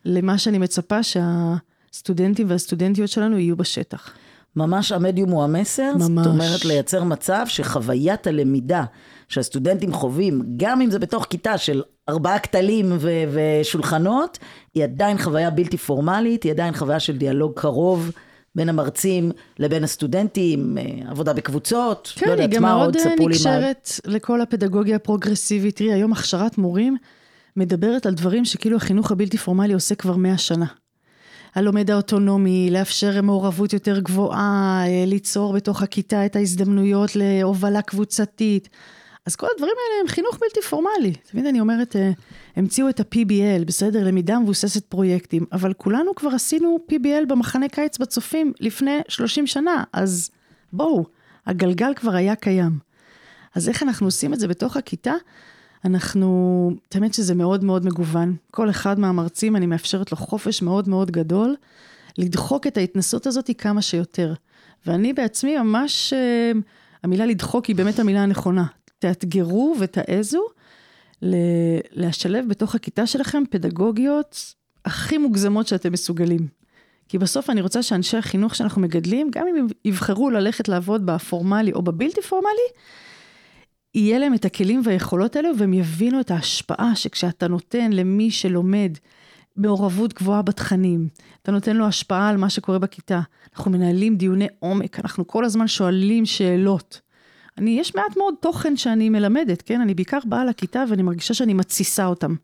למה 0.05 0.39
שאני 0.39 0.59
מצפה 0.59 0.99
שהסטודנטים 1.03 2.51
והסטודנטיות 2.51 3.11
שלנו 3.11 3.39
יהיו 3.39 3.57
בשטח. 3.57 4.11
ממש 4.57 4.93
המדיום 4.93 5.31
הוא 5.31 5.45
המסר, 5.45 5.93
ממש. 5.95 6.25
זאת 6.25 6.27
אומרת 6.27 6.65
לייצר 6.65 7.05
מצב 7.05 7.45
שחוויית 7.49 8.27
הלמידה 8.27 8.85
שהסטודנטים 9.29 9.93
חווים, 9.93 10.43
גם 10.57 10.81
אם 10.81 10.91
זה 10.91 10.99
בתוך 10.99 11.27
כיתה 11.31 11.59
של 11.59 11.83
ארבעה 12.09 12.39
כתלים 12.39 12.93
ו- 12.99 13.09
ושולחנות, 13.33 14.39
היא 14.75 14.85
עדיין 14.85 15.19
חוויה 15.19 15.51
בלתי 15.51 15.77
פורמלית, 15.77 16.43
היא 16.43 16.53
עדיין 16.53 16.75
חוויה 16.75 17.01
של 17.01 17.17
דיאלוג 17.17 17.53
קרוב. 17.57 18.11
בין 18.55 18.69
המרצים 18.69 19.33
לבין 19.59 19.85
הסטודנטים, 19.85 20.79
אה, 20.79 21.11
עבודה 21.11 21.33
בקבוצות, 21.33 22.13
כן, 22.17 22.27
לא 22.27 22.33
היא 22.33 22.43
יודעת 22.43 22.57
גם 22.57 22.63
מה 22.63 22.73
עוד, 22.73 22.81
מאוד 22.81 22.99
ספרו 22.99 23.29
לי 23.29 23.37
מה. 23.45 23.57
נקשרת 23.59 23.91
לכל 24.07 24.41
הפדגוגיה 24.41 24.97
הפרוגרסיבית. 24.97 25.77
תראי, 25.77 25.93
היום 25.93 26.13
הכשרת 26.13 26.59
מורים 26.59 26.97
מדברת 27.57 28.07
על 28.07 28.15
דברים 28.15 28.45
שכאילו 28.45 28.77
החינוך 28.77 29.11
הבלתי 29.11 29.39
פורמלי 29.39 29.73
עושה 29.73 29.95
כבר 29.95 30.17
מאה 30.17 30.39
שנה. 30.39 30.67
הלומד 31.55 31.91
האוטונומי, 31.91 32.69
לאפשר 32.71 33.23
מעורבות 33.23 33.73
יותר 33.73 34.01
גבוהה, 34.01 34.85
אה, 34.87 35.05
ליצור 35.07 35.53
בתוך 35.53 35.83
הכיתה 35.83 36.27
את 36.27 36.37
ההזדמנויות 36.37 37.17
להובלה 37.17 37.83
קבוצתית. 37.83 38.69
אז 39.27 39.37
כל 39.37 39.47
הדברים 39.55 39.73
האלה 39.73 40.01
הם 40.01 40.09
חינוך 40.09 40.39
בלתי 40.41 40.61
פורמלי. 40.69 41.13
תמיד 41.31 41.47
אני 41.47 41.61
אומרת, 41.61 41.97
אה, 41.97 42.11
המציאו 42.57 42.89
את 42.89 43.01
ה-PBL, 43.01 43.65
בסדר, 43.67 44.05
למידה 44.05 44.39
מבוססת 44.39 44.85
פרויקטים, 44.85 45.45
אבל 45.53 45.73
כולנו 45.73 46.15
כבר 46.15 46.31
עשינו 46.31 46.79
PBL 46.91 47.27
במחנה 47.29 47.69
קיץ 47.69 47.99
בצופים 47.99 48.53
לפני 48.61 49.01
30 49.09 49.47
שנה, 49.47 49.85
אז 49.93 50.31
בואו, 50.73 51.05
הגלגל 51.47 51.95
כבר 51.95 52.15
היה 52.15 52.37
קיים. 52.37 52.79
אז 53.55 53.69
איך 53.69 53.83
אנחנו 53.83 54.07
עושים 54.07 54.35
את 54.35 54.41
זה 54.41 54.49
בתוך 54.49 54.77
הכיתה? 54.77 55.15
אנחנו, 55.85 56.71
האמת 56.95 57.15
שזה 57.15 57.35
מאוד 57.35 57.65
מאוד 57.65 57.87
מגוון. 57.87 58.37
כל 58.51 58.71
אחד 58.71 58.99
מהמרצים, 58.99 59.57
אני 59.57 59.67
מאפשרת 59.67 60.13
לו 60.13 60.19
חופש 60.19 60.63
מאוד 60.63 60.89
מאוד 60.89 61.11
גדול, 61.11 61.57
לדחוק 62.19 62.67
את 62.67 62.77
ההתנסות 62.77 63.27
הזאת 63.27 63.51
כמה 63.59 63.83
שיותר. 63.83 64.35
ואני 64.87 65.13
בעצמי 65.13 65.59
ממש, 65.59 66.13
אה, 66.13 66.53
המילה 67.03 67.27
לדחוק 67.27 67.67
היא 67.67 67.77
באמת 67.77 67.99
המילה 67.99 68.23
הנכונה. 68.23 68.65
תאתגרו 69.05 69.77
ותעזו 69.81 70.47
ל- 71.23 71.81
לשלב 71.93 72.49
בתוך 72.49 72.75
הכיתה 72.75 73.07
שלכם 73.07 73.43
פדגוגיות 73.51 74.55
הכי 74.85 75.19
מוגזמות 75.19 75.67
שאתם 75.67 75.93
מסוגלים. 75.93 76.49
כי 77.09 77.19
בסוף 77.19 77.51
אני 77.51 77.61
רוצה 77.61 77.83
שאנשי 77.83 78.17
החינוך 78.17 78.55
שאנחנו 78.55 78.83
מגדלים, 78.83 79.31
גם 79.31 79.47
אם 79.49 79.67
יבחרו 79.85 80.31
ללכת 80.31 80.69
לעבוד 80.69 81.07
בפורמלי 81.07 81.73
או 81.73 81.83
בבלתי 81.83 82.23
פורמלי, 82.23 82.69
יהיה 83.95 84.19
להם 84.19 84.35
את 84.35 84.45
הכלים 84.45 84.83
והיכולות 84.85 85.37
האלו, 85.37 85.59
והם 85.59 85.75
יבינו 85.75 86.21
את 86.21 86.31
ההשפעה 86.31 86.97
שכשאתה 86.97 87.49
נותן 87.49 87.93
למי 87.93 88.31
שלומד 88.31 88.93
מעורבות 89.57 90.15
גבוהה 90.15 90.43
בתכנים, 90.43 91.09
אתה 91.43 91.53
נותן 91.53 91.77
לו 91.77 91.87
השפעה 91.87 92.29
על 92.29 92.37
מה 92.37 92.51
שקורה 92.51 92.79
בכיתה. 92.79 93.21
אנחנו 93.55 93.71
מנהלים 93.71 94.17
דיוני 94.17 94.47
עומק, 94.59 95.01
אנחנו 95.01 95.27
כל 95.27 95.45
הזמן 95.45 95.69
שואלים 95.69 96.27
שאלות. 96.27 97.01
אני, 97.59 97.81
יש 97.81 97.95
מעט 97.95 98.17
מאוד 98.17 98.35
תוכן 98.41 98.77
שאני 98.77 99.09
מלמדת, 99.09 99.63
כן? 99.63 99.81
אני 99.81 99.95
בעיקר 99.95 100.19
באה 100.25 100.45
לכיתה 100.45 100.85
ואני 100.89 101.03
מרגישה 101.03 101.35
שאני 101.35 101.55
מתסיסה 101.55 102.07
אותם. 102.07 102.35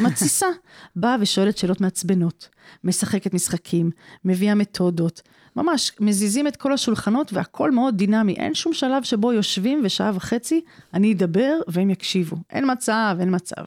מתסיסה. 0.00 0.46
באה 0.96 1.16
ושואלת 1.20 1.58
שאלות 1.58 1.80
מעצבנות, 1.80 2.48
משחקת 2.84 3.34
משחקים, 3.34 3.90
מביאה 4.24 4.54
מתודות. 4.54 5.22
ממש, 5.56 5.92
מזיזים 6.00 6.46
את 6.46 6.56
כל 6.56 6.72
השולחנות 6.72 7.32
והכל 7.32 7.70
מאוד 7.70 7.96
דינמי. 7.96 8.34
אין 8.34 8.54
שום 8.54 8.72
שלב 8.72 9.02
שבו 9.02 9.32
יושבים 9.32 9.80
ושעה 9.84 10.10
וחצי 10.14 10.60
אני 10.94 11.12
אדבר 11.12 11.58
והם 11.68 11.90
יקשיבו. 11.90 12.36
אין 12.50 12.70
מצב, 12.72 13.16
אין 13.20 13.34
מצב. 13.34 13.64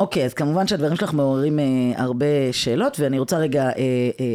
אוקיי, 0.00 0.24
אז 0.24 0.34
כמובן 0.34 0.66
שהדברים 0.66 0.96
שלך 0.96 1.12
מעוררים 1.12 1.58
אה, 1.58 1.64
הרבה 1.96 2.52
שאלות, 2.52 3.00
ואני 3.00 3.18
רוצה 3.18 3.38
רגע 3.38 3.62
אה, 3.62 3.70
אה, 4.20 4.34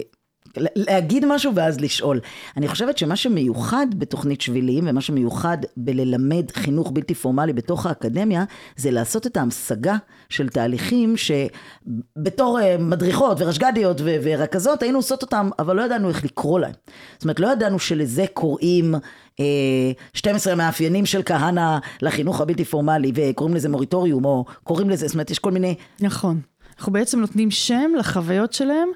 להגיד 0.58 1.26
משהו 1.26 1.56
ואז 1.56 1.80
לשאול. 1.80 2.20
אני 2.58 2.68
חושבת 2.68 2.98
שמה 2.98 3.16
שמיוחד 3.16 3.88
בתוכנית 3.98 4.42
שבילים, 4.42 4.84
ומה 4.88 5.02
שמיוחד 5.02 5.58
בללמד 5.78 6.52
חינוך 6.52 6.92
בלתי 6.94 7.16
פורמלי 7.16 7.54
בתוך 7.54 7.86
האקדמיה, 7.86 8.44
זה 8.76 8.92
לעשות 8.92 9.28
את 9.28 9.38
ההמשגה 9.38 9.96
של 10.30 10.50
תהליכים 10.50 11.16
שבתור 11.18 12.60
אה, 12.60 12.78
מדריכות 12.78 13.42
ורשג"דיות 13.42 14.02
ו- 14.02 14.18
ורכזות 14.24 14.84
היינו 14.84 14.98
עושות 14.98 15.22
אותם, 15.22 15.50
אבל 15.60 15.76
לא 15.76 15.82
ידענו 15.82 16.10
איך 16.10 16.24
לקרוא 16.26 16.60
להם. 16.60 16.74
זאת 17.14 17.24
אומרת, 17.24 17.40
לא 17.40 17.48
ידענו 17.48 17.80
שלזה 17.80 18.26
קוראים... 18.34 18.96
אה, 19.40 19.92
12 20.14 20.56
מאפיינים 20.56 21.06
של 21.06 21.22
כהנא 21.26 21.78
לחינוך 22.02 22.42
הבלתי 22.42 22.66
פורמלי, 22.66 23.12
וקוראים 23.16 23.56
לזה 23.56 23.70
מוריטוריום, 23.70 24.26
או 24.26 24.46
קוראים 24.64 24.90
לזה, 24.90 25.08
זאת 25.08 25.14
אומרת, 25.14 25.32
יש 25.32 25.40
כל 25.40 25.52
מיני 25.52 25.76
נכון. 26.00 26.40
אנחנו 26.78 26.94
בעצם 26.94 27.20
נותנים 27.20 27.52
שם 27.52 27.92
לחוויות 28.00 28.54
שלהם, 28.54 28.90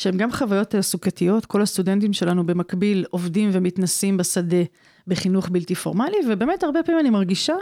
שהן 0.00 0.16
גם 0.16 0.32
חוויות 0.32 0.70
תעסוקתיות. 0.70 1.46
כל 1.46 1.62
הסטודנטים 1.62 2.12
שלנו 2.12 2.46
במקביל 2.46 3.04
עובדים 3.10 3.50
ומתנסים 3.52 4.16
בשדה 4.16 4.62
בחינוך 5.06 5.48
בלתי 5.48 5.74
פורמלי, 5.74 6.16
ובאמת 6.28 6.62
הרבה 6.62 6.82
פעמים 6.82 7.00
אני 7.00 7.10
מרגישה 7.10 7.54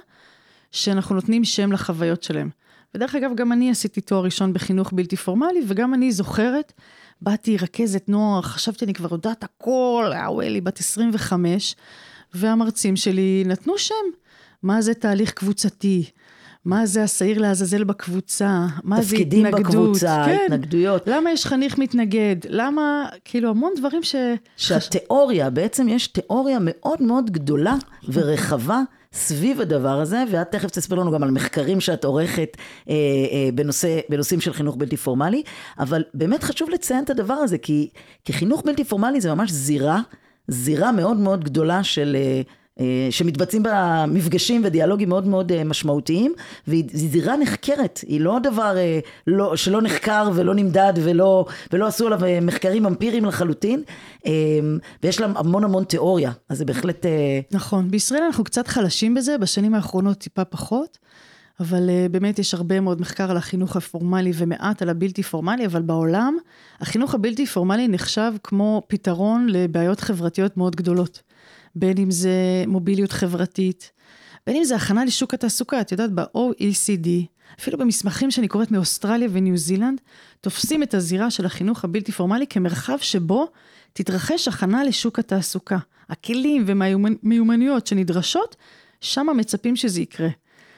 שאנחנו 0.73 1.15
נותנים 1.15 1.45
שם 1.45 1.73
לחוויות 1.73 2.23
שלהם. 2.23 2.51
ודרך 2.95 3.15
אגב, 3.15 3.31
גם 3.35 3.53
אני 3.53 3.71
עשיתי 3.71 4.01
תואר 4.01 4.25
ראשון 4.25 4.53
בחינוך 4.53 4.93
בלתי 4.93 5.17
פורמלי, 5.17 5.61
וגם 5.67 5.95
אני 5.95 6.13
זוכרת, 6.13 6.73
באתי 7.23 7.57
רכזת 7.57 8.09
נוער, 8.09 8.43
חשבתי 8.43 8.85
אני 8.85 8.95
כבר 8.95 9.09
יודעת 9.13 9.45
הכל, 9.45 10.13
וואי, 10.29 10.51
לי 10.51 10.61
בת 10.61 10.81
25, 10.81 11.77
והמרצים 12.35 12.97
שלי 12.97 13.45
נתנו 13.47 13.79
שם. 13.79 13.95
מה 14.63 14.83
זה 14.83 14.95
תהליך 14.95 15.33
קבוצתי? 15.33 16.11
מה 16.65 16.87
זה 16.87 17.03
השעיר 17.03 17.39
לעזאזל 17.39 17.85
בקבוצה? 17.85 18.67
מה 18.85 19.03
זה 19.03 19.11
תפקידים 19.11 19.47
התנגדות? 19.47 19.67
בקבוצה, 19.67 20.23
כן. 20.27 20.39
התנגדויות. 20.45 21.03
למה 21.07 21.33
יש 21.33 21.47
חניך 21.47 21.79
מתנגד? 21.79 22.37
למה, 22.49 23.07
כאילו, 23.25 23.51
המון 23.51 23.73
דברים 23.77 24.03
ש... 24.03 24.15
שהתיאוריה, 24.57 25.51
בעצם 25.51 25.89
יש 25.89 26.07
תיאוריה 26.07 26.59
מאוד 26.61 27.03
מאוד 27.03 27.31
גדולה 27.31 27.75
ורחבה 28.13 28.83
סביב 29.13 29.61
הדבר 29.61 30.01
הזה, 30.01 30.25
ואת 30.31 30.53
תכף 30.53 30.71
תספר 30.71 30.95
לנו 30.95 31.13
גם 31.13 31.23
על 31.23 31.31
מחקרים 31.31 31.81
שאת 31.81 32.05
עורכת 32.05 32.57
אה, 32.89 32.95
אה, 32.95 33.49
בנושא, 33.55 34.01
בנושאים 34.09 34.41
של 34.41 34.53
חינוך 34.53 34.77
בלתי 34.77 34.97
פורמלי, 34.97 35.43
אבל 35.79 36.05
באמת 36.15 36.43
חשוב 36.43 36.71
לציין 36.71 37.05
את 37.05 37.11
הדבר 37.11 37.35
הזה, 37.35 37.59
כי, 37.59 37.89
כי 38.25 38.33
חינוך 38.33 38.63
בלתי 38.67 38.85
פורמלי 38.85 39.21
זה 39.21 39.35
ממש 39.35 39.51
זירה, 39.51 40.01
זירה 40.49 40.93
מאוד 40.93 41.17
מאוד 41.17 41.45
גדולה 41.45 41.85
של... 41.85 42.17
אה, 42.17 42.43
שמתבצעים 43.11 43.63
בה 43.63 44.05
מפגשים 44.09 44.61
ודיאלוגים 44.65 45.09
מאוד 45.09 45.27
מאוד 45.27 45.53
אה, 45.53 45.65
משמעותיים, 45.65 46.35
והיא 46.67 46.85
זירה 46.93 47.37
נחקרת, 47.37 48.01
היא 48.07 48.21
לא 48.21 48.39
דבר 48.43 48.77
אה, 48.77 48.99
לא, 49.27 49.57
שלא 49.57 49.83
נחקר 49.83 50.31
ולא 50.35 50.55
נמדד 50.55 50.93
ולא, 50.97 51.47
ולא 51.73 51.87
עשו 51.87 52.07
עליו 52.07 52.25
אה, 52.25 52.41
מחקרים 52.41 52.87
אמפיריים 52.87 53.25
לחלוטין, 53.25 53.83
אה, 54.27 54.33
ויש 55.03 55.21
לה 55.21 55.27
המון 55.37 55.65
המון 55.65 55.85
תיאוריה, 55.85 56.33
אז 56.49 56.59
זה 56.59 56.65
בהחלט... 56.65 57.07
אה, 57.07 57.41
נכון, 57.53 57.91
בישראל 57.91 58.23
אנחנו 58.23 58.45
קצת 58.45 58.69
חלשים 58.69 59.15
בזה, 59.15 59.39
בשנים 59.39 59.75
האחרונות 59.75 60.19
טיפה 60.19 60.45
פחות, 60.45 60.99
אבל 61.61 61.91
באמת 62.11 62.39
יש 62.39 62.55
הרבה 62.55 62.81
מאוד 62.81 63.01
מחקר 63.01 63.31
על 63.31 63.37
החינוך 63.37 63.77
הפורמלי 63.77 64.33
ומעט 64.35 64.83
על 64.83 64.89
הבלתי 64.89 65.23
פורמלי, 65.23 65.67
אבל 65.67 65.83
בעולם 65.83 66.37
החינוך 66.81 67.15
הבלתי 67.15 67.47
פורמלי 67.47 67.89
נחשב 67.89 68.33
כמו 68.43 68.83
פתרון 68.87 69.47
לבעיות 69.49 70.01
חברתיות 70.01 70.57
מאוד 70.57 70.77
גדולות. 70.77 71.23
בין 71.79 71.99
אם 71.99 72.11
זה 72.11 72.65
מוביליות 72.67 73.13
חברתית, 73.13 73.93
בין 74.47 74.57
אם 74.57 74.65
זה 74.65 74.77
הכנה 74.77 75.05
לשוק 75.05 75.35
התעסוקה, 75.35 75.81
את 75.81 75.93
יודעת, 75.93 76.11
ב-OECD, 76.13 77.09
אפילו 77.61 77.79
במסמכים 77.79 78.31
שאני 78.31 78.49
קוראת 78.49 78.71
מאוסטרליה 78.71 79.29
וניו 79.33 79.57
זילנד, 79.57 80.01
תופסים 80.41 80.83
את 80.83 80.95
הזירה 80.95 81.31
של 81.31 81.47
החינוך 81.47 81.85
הבלתי 81.85 82.13
פורמלי 82.13 82.47
כמרחב 82.47 82.99
שבו 83.01 83.49
תתרחש 83.93 84.49
הכנה 84.49 84.85
לשוק 84.85 85.19
התעסוקה. 85.19 85.79
הכלים 86.09 86.65
ומיומנויות 86.67 87.87
שנדרשות, 87.87 88.57
שם 89.01 89.27
מצפים 89.37 89.77
שזה 89.77 90.01
יקרה. 90.01 90.29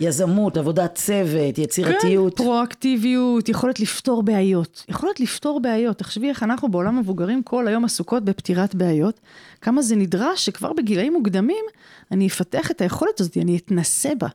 יזמות, 0.00 0.56
עבודת 0.56 0.94
צוות, 0.94 1.58
יצירתיות. 1.58 2.36
כן, 2.36 2.44
פרואקטיביות, 2.44 3.48
יכולת 3.48 3.80
לפתור 3.80 4.22
בעיות. 4.22 4.84
יכולת 4.88 5.20
לפתור 5.20 5.60
בעיות. 5.60 5.98
תחשבי 5.98 6.28
איך 6.28 6.42
אנחנו 6.42 6.68
בעולם 6.68 6.96
המבוגרים 6.96 7.42
כל 7.42 7.68
היום 7.68 7.84
עסוקות 7.84 8.24
בפתירת 8.24 8.74
בעיות. 8.74 9.20
כמה 9.60 9.82
זה 9.82 9.96
נדרש 9.96 10.46
שכבר 10.46 10.72
בגילאים 10.72 11.12
מוקדמים 11.12 11.64
אני 12.10 12.26
אפתח 12.26 12.70
את 12.70 12.80
היכולת 12.80 13.20
הזאת, 13.20 13.36
אני 13.36 13.56
אתנסה 13.56 14.14
בה. 14.18 14.28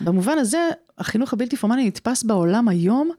במובן 0.00 0.38
הזה, 0.38 0.68
החינוך 0.98 1.32
הבלתי 1.32 1.56
פורמלי 1.56 1.86
נתפס 1.86 2.22
בעולם 2.22 2.68
היום 2.68 3.10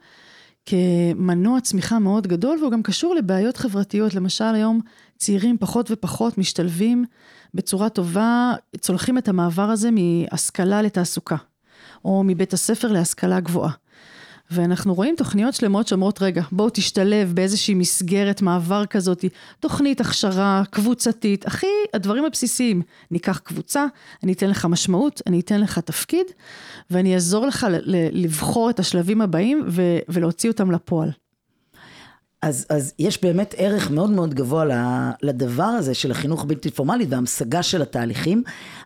כמנוע 0.66 1.62
צמיחה 1.62 2.00
מאוד 2.00 2.28
גדול, 2.28 2.58
והוא 2.60 2.72
גם 2.72 2.84
קשור 2.84 3.16
לבעיות 3.16 3.58
חברתיות. 3.58 4.14
למשל, 4.14 4.56
היום 4.56 4.82
צעירים 5.18 5.58
פחות 5.58 5.92
ופחות 5.92 6.38
משתלבים 6.38 7.06
בצורה 7.54 7.90
טובה, 7.90 8.54
צולחים 8.80 9.18
את 9.18 9.28
המעבר 9.28 9.70
הזה 9.70 9.90
מהשכלה 9.92 10.82
לתעסוקה, 10.82 11.36
או 12.06 12.24
מבית 12.26 12.54
הספר 12.54 12.92
להשכלה 12.92 13.40
גבוהה. 13.40 13.72
ואנחנו 14.52 14.94
רואים 14.94 15.16
תוכניות 15.18 15.54
שלמות 15.54 15.88
שאומרות, 15.88 16.22
רגע, 16.22 16.44
בואו 16.52 16.70
תשתלב 16.70 17.32
באיזושהי 17.36 17.74
מסגרת 17.74 18.42
מעבר 18.42 18.86
כזאת, 18.86 19.26
תוכנית 19.60 20.02
הכשרה 20.02 20.64
קבוצתית, 20.70 21.48
הכי 21.48 21.68
הדברים 21.94 22.26
הבסיסיים. 22.26 22.82
ניקח 23.12 23.38
קבוצה, 23.38 23.86
אני 24.24 24.34
אתן 24.34 24.50
לך 24.50 24.66
משמעות, 24.66 25.22
אני 25.28 25.40
אתן 25.40 25.62
לך 25.62 25.80
תפקיד, 25.80 26.26
ואני 26.92 27.16
אעזור 27.16 27.48
לך 27.48 27.68
לבחור 28.12 28.70
את 28.70 28.80
השלבים 28.80 29.22
הבאים 29.22 29.68
ולהוציא 30.08 30.50
אותם 30.50 30.72
לפועל. 30.72 31.10
אז, 32.44 32.66
אז 32.70 32.94
יש 33.00 33.22
באמת 33.22 33.56
ערך 33.58 33.92
מאוד 33.92 34.10
מאוד 34.10 34.34
גבוה 34.34 34.66
לדבר 35.22 35.64
הזה 35.64 35.94
של 35.94 36.12
החינוך 36.12 36.44
הבלתי 36.44 36.72
פורמלי 36.72 37.06
וההמשגה 37.10 37.64
של 37.64 37.82
התהליכים, 37.82 38.44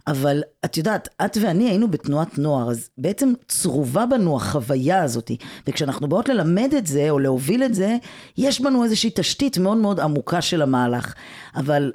אבל 0.08 0.44
את 0.66 0.78
יודעת, 0.78 1.08
את 1.26 1.38
ואני 1.42 1.70
היינו 1.70 1.92
בתנועת 1.92 2.38
נוער, 2.38 2.72
אז 2.72 2.90
בעצם 2.98 3.34
צרובה 3.48 4.06
בנו 4.06 4.38
החוויה 4.38 5.04
הזאת, 5.04 5.32
וכשאנחנו 5.68 6.08
באות 6.08 6.30
ללמד 6.30 6.74
את 6.78 6.88
זה 6.88 7.10
או 7.10 7.20
להוביל 7.20 7.64
את 7.64 7.74
זה, 7.74 7.98
יש 8.38 8.62
בנו 8.62 8.84
איזושהי 8.84 9.12
תשתית 9.16 9.58
מאוד 9.58 9.78
מאוד 9.78 10.00
עמוקה 10.00 10.42
של 10.42 10.62
המהלך, 10.62 11.14
אבל 11.56 11.92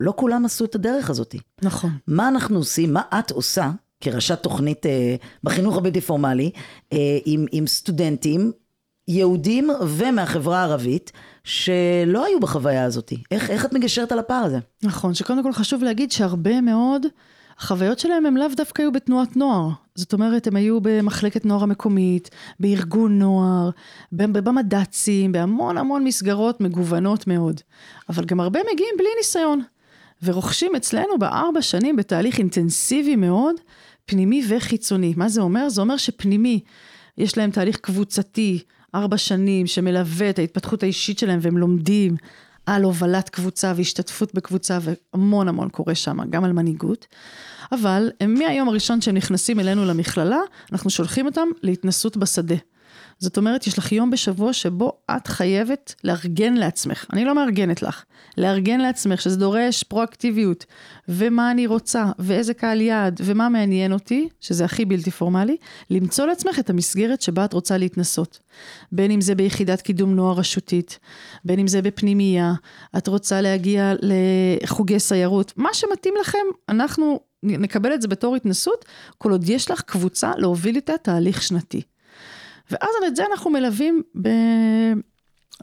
לא 0.00 0.12
כולם 0.16 0.44
עשו 0.44 0.64
את 0.64 0.74
הדרך 0.74 1.10
הזאת. 1.10 1.34
נכון. 1.62 1.90
מה 2.06 2.28
אנחנו 2.28 2.58
עושים, 2.58 2.92
מה 2.92 3.02
את 3.18 3.30
עושה 3.30 3.70
כראשת 4.00 4.42
תוכנית 4.42 4.86
אה, 4.86 5.16
בחינוך 5.44 5.76
הבלתי 5.76 6.00
פורמלי, 6.00 6.50
אה, 6.92 7.18
עם, 7.24 7.46
עם 7.52 7.66
סטודנטים, 7.66 8.52
יהודים 9.08 9.70
ומהחברה 9.88 10.58
הערבית, 10.58 11.12
שלא 11.44 12.24
היו 12.24 12.40
בחוויה 12.40 12.84
הזאת. 12.84 13.12
איך, 13.30 13.50
איך 13.50 13.64
את 13.64 13.72
מגשרת 13.72 14.12
על 14.12 14.18
הפער 14.18 14.44
הזה? 14.44 14.58
נכון, 14.82 15.14
שקודם 15.14 15.42
כל 15.42 15.52
חשוב 15.52 15.82
להגיד 15.84 16.12
שהרבה 16.12 16.60
מאוד, 16.60 17.06
החוויות 17.58 17.98
שלהם 17.98 18.26
הם 18.26 18.36
לאו 18.36 18.46
דווקא 18.56 18.82
היו 18.82 18.92
בתנועת 18.92 19.36
נוער. 19.36 19.70
זאת 19.94 20.12
אומרת, 20.12 20.46
הם 20.46 20.56
היו 20.56 20.78
במחלקת 20.82 21.44
נוער 21.44 21.62
המקומית, 21.62 22.30
בארגון 22.60 23.18
נוער, 23.18 23.70
במד"צים, 24.12 25.32
בהמון 25.32 25.78
המון 25.78 26.04
מסגרות 26.04 26.60
מגוונות 26.60 27.26
מאוד. 27.26 27.60
אבל 28.08 28.24
גם 28.24 28.40
הרבה 28.40 28.60
מגיעים 28.72 28.94
בלי 28.98 29.08
ניסיון. 29.18 29.62
ורוכשים 30.22 30.76
אצלנו 30.76 31.18
בארבע 31.18 31.62
שנים 31.62 31.96
בתהליך 31.96 32.38
אינטנסיבי 32.38 33.16
מאוד, 33.16 33.54
פנימי 34.06 34.42
וחיצוני. 34.48 35.14
מה 35.16 35.28
זה 35.28 35.40
אומר? 35.40 35.68
זה 35.68 35.80
אומר 35.80 35.96
שפנימי, 35.96 36.60
יש 37.18 37.38
להם 37.38 37.50
תהליך 37.50 37.76
קבוצתי, 37.76 38.62
ארבע 38.96 39.16
שנים, 39.16 39.66
שמלווה 39.66 40.30
את 40.30 40.38
ההתפתחות 40.38 40.82
האישית 40.82 41.18
שלהם 41.18 41.38
והם 41.42 41.58
לומדים 41.58 42.16
על 42.66 42.82
הובלת 42.82 43.28
קבוצה 43.28 43.72
והשתתפות 43.76 44.34
בקבוצה 44.34 44.78
והמון 44.82 45.48
המון 45.48 45.68
קורה 45.68 45.94
שם, 45.94 46.18
גם 46.30 46.44
על 46.44 46.52
מנהיגות. 46.52 47.06
אבל 47.72 48.10
מהיום 48.28 48.68
הראשון 48.68 49.00
שהם 49.00 49.16
נכנסים 49.16 49.60
אלינו 49.60 49.84
למכללה, 49.84 50.38
אנחנו 50.72 50.90
שולחים 50.90 51.26
אותם 51.26 51.48
להתנסות 51.62 52.16
בשדה. 52.16 52.56
זאת 53.18 53.36
אומרת, 53.36 53.66
יש 53.66 53.78
לך 53.78 53.92
יום 53.92 54.10
בשבוע 54.10 54.52
שבו 54.52 54.92
את 55.16 55.26
חייבת 55.26 55.94
לארגן 56.04 56.54
לעצמך. 56.54 57.06
אני 57.12 57.24
לא 57.24 57.34
מארגנת 57.34 57.82
לך. 57.82 58.04
לארגן 58.38 58.80
לעצמך, 58.80 59.20
שזה 59.20 59.36
דורש 59.36 59.82
פרואקטיביות, 59.82 60.64
ומה 61.08 61.50
אני 61.50 61.66
רוצה, 61.66 62.04
ואיזה 62.18 62.54
קהל 62.54 62.80
יעד, 62.80 63.20
ומה 63.24 63.48
מעניין 63.48 63.92
אותי, 63.92 64.28
שזה 64.40 64.64
הכי 64.64 64.84
בלתי 64.84 65.10
פורמלי, 65.10 65.56
למצוא 65.90 66.26
לעצמך 66.26 66.58
את 66.58 66.70
המסגרת 66.70 67.22
שבה 67.22 67.44
את 67.44 67.52
רוצה 67.52 67.78
להתנסות. 67.78 68.38
בין 68.92 69.10
אם 69.10 69.20
זה 69.20 69.34
ביחידת 69.34 69.80
קידום 69.82 70.14
נוער 70.14 70.38
רשותית, 70.38 70.98
בין 71.44 71.58
אם 71.58 71.66
זה 71.66 71.82
בפנימייה, 71.82 72.52
את 72.96 73.08
רוצה 73.08 73.40
להגיע 73.40 73.94
לחוגי 74.02 75.00
סיירות, 75.00 75.52
מה 75.56 75.68
שמתאים 75.72 76.14
לכם, 76.20 76.38
אנחנו 76.68 77.20
נקבל 77.42 77.94
את 77.94 78.02
זה 78.02 78.08
בתור 78.08 78.36
התנסות, 78.36 78.84
כל 79.18 79.32
עוד 79.32 79.48
יש 79.48 79.70
לך 79.70 79.80
קבוצה 79.80 80.32
להוביל 80.36 80.76
איתה 80.76 80.98
תהליך 81.02 81.42
שנתי. 81.42 81.82
ואז 82.70 82.90
את 83.06 83.16
זה 83.16 83.24
אנחנו 83.30 83.50
מלווים 83.50 84.02
ב... 84.22 84.28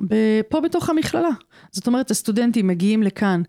ב... 0.07 0.15
פה 0.49 0.61
בתוך 0.61 0.89
המכללה. 0.89 1.29
זאת 1.71 1.87
אומרת, 1.87 2.11
הסטודנטים 2.11 2.67
מגיעים 2.67 3.03
לכאן, 3.03 3.41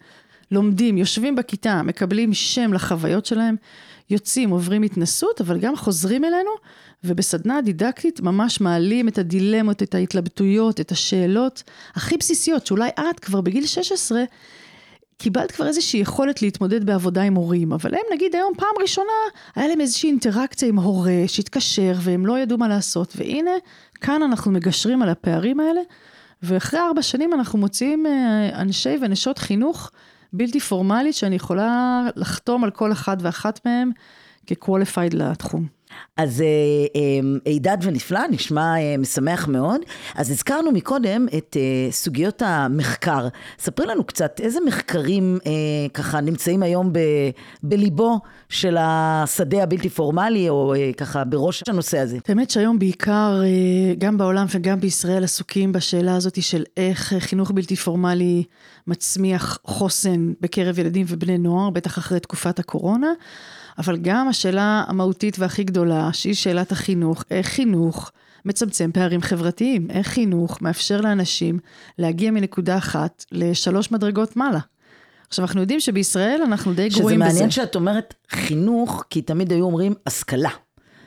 לומדים, 0.51 0.99
יושבים 0.99 1.37
בכיתה, 1.37 1.83
מקבלים 1.83 2.35
שם 2.35 2.73
לחוויות 2.73 3.27
שלהם, 3.27 3.57
יוצאים, 4.11 4.51
עוברים 4.51 4.83
התנסות, 4.83 5.41
אבל 5.41 5.59
גם 5.59 5.77
חוזרים 5.77 6.25
אלינו, 6.25 6.51
ובסדנה 7.05 7.61
דידקטית 7.63 8.21
ממש 8.21 8.61
מעלים 8.61 9.09
את 9.09 9.19
הדילמות, 9.19 9.83
את 9.83 9.95
ההתלבטויות, 9.95 10.81
את 10.81 10.93
השאלות 10.93 11.63
הכי 11.95 12.17
בסיסיות, 12.17 12.67
שאולי 12.67 12.91
את 13.11 13.21
כבר 13.21 13.41
בגיל 13.41 13.67
16 13.67 14.23
קיבלת 15.19 15.51
כבר 15.51 15.67
איזושהי 15.67 16.01
יכולת 16.01 16.43
להתמודד 16.43 16.87
בעבודה 16.87 17.23
עם 17.23 17.35
הורים, 17.35 17.73
אבל 17.73 17.95
הם 17.95 18.01
נגיד 18.15 18.35
היום 18.35 18.53
פעם 18.57 18.83
ראשונה, 18.83 19.13
היה 19.55 19.69
להם 19.69 19.81
איזושהי 19.81 20.11
אינטראקציה 20.11 20.69
עם 20.69 20.79
הורה 20.79 21.23
שהתקשר 21.27 21.93
והם 22.01 22.27
לא 22.27 22.39
ידעו 22.39 22.59
מה 22.59 22.69
לעשות, 22.69 23.15
והנה, 23.17 23.51
כאן 24.01 24.23
אנחנו 24.23 24.53
מגשרים 24.53 25.03
על 25.03 25.09
הפערים 25.09 25.61
האלה, 25.61 25.81
ואחרי 26.43 26.81
ארבע 26.81 27.03
שנים 27.03 27.35
אנחנו 27.35 27.59
מוציאים 27.59 28.07
אה, 28.07 28.61
אנשי 28.61 28.97
ונשות 29.01 29.39
חינוך 29.39 29.91
בלתי 30.33 30.61
פורמלית, 30.61 31.15
שאני 31.15 31.37
יכולה 31.37 32.03
לחתום 32.17 32.65
על 32.65 32.71
כל 32.71 32.93
אחד 32.93 33.17
ואחת 33.21 33.67
מהם 33.67 33.91
כ-qualified 34.47 35.15
לתחום. 35.15 35.74
אז 36.17 36.41
אה, 36.41 36.47
אה, 36.97 37.39
הידד 37.45 37.77
ונפלא, 37.83 38.21
נשמע 38.31 38.75
אה, 38.79 38.97
משמח 38.99 39.49
מאוד. 39.49 39.81
אז 40.15 40.31
הזכרנו 40.31 40.73
מקודם 40.73 41.27
את 41.37 41.57
סוגיות 41.91 42.43
המחקר. 42.43 43.29
ספרי 43.59 43.87
לנו 43.87 44.05
קצת, 44.05 44.41
איזה 44.41 44.59
מחקרים 44.67 45.39
ככה 45.95 46.21
נמצאים 46.21 46.63
היום 46.63 46.93
ב, 46.93 46.99
בליבו 47.63 48.21
של 48.49 48.77
השדה 48.81 49.63
הבלתי 49.63 49.89
פורמלי, 49.89 50.49
או 50.49 50.75
ככה 50.97 51.25
בראש 51.25 51.63
הנושא 51.69 51.99
הזה? 51.99 52.19
האמת 52.29 52.51
שהיום 52.51 52.79
בעיקר, 52.79 53.41
גם 53.99 54.19
בעולם 54.19 54.47
וגם 54.51 54.81
בישראל, 54.81 55.25
עסוקים 55.25 55.73
בשאלה 55.73 56.17
הזאת 56.17 56.43
של 56.43 56.65
איך 56.77 57.15
חינוך 57.19 57.51
בלתי 57.51 57.77
פורמלי 57.77 58.45
מצמיח 58.87 59.59
חוסן 59.65 60.33
בקרב 60.41 60.79
ילדים 60.79 61.07
ובני 61.09 61.39
נוער, 61.39 61.71
בטח 61.71 61.99
אחרי 61.99 62.21
תקופת 62.21 62.59
הקורונה. 62.59 63.09
אבל 63.79 63.97
גם 63.97 64.29
השאלה 64.29 64.85
המהותית 64.87 65.39
והכי 65.39 65.65
גדולה, 65.65 66.13
שהיא 66.13 66.35
שאלת 66.35 66.73
החינוך, 66.73 67.25
איך 67.31 67.47
חינוך 67.47 68.11
מצמצם 68.45 68.91
פערים 68.93 69.23
חברתיים, 69.23 69.91
איך 69.91 70.07
חינוך 70.07 70.63
מאפשר 70.63 71.01
לאנשים 71.01 71.59
להגיע 71.99 72.31
מנקודה 72.31 72.77
אחת 72.77 73.25
לשלוש 73.33 73.93
מדרגות 73.93 74.37
מעלה. 74.37 74.61
עכשיו, 75.29 75.45
אנחנו 75.45 75.61
יודעים 75.61 75.81
שבישראל 75.81 76.41
אנחנו 76.45 76.73
די 76.73 76.89
גרועים 76.89 77.21
בזה. 77.21 77.29
שזה 77.29 77.35
מעניין 77.35 77.51
שאת 77.51 77.75
אומרת 77.75 78.15
חינוך, 78.31 79.05
כי 79.11 79.23
תמיד 79.23 79.53
היו 79.53 79.65
אומרים 79.65 79.95
השכלה. 80.07 80.51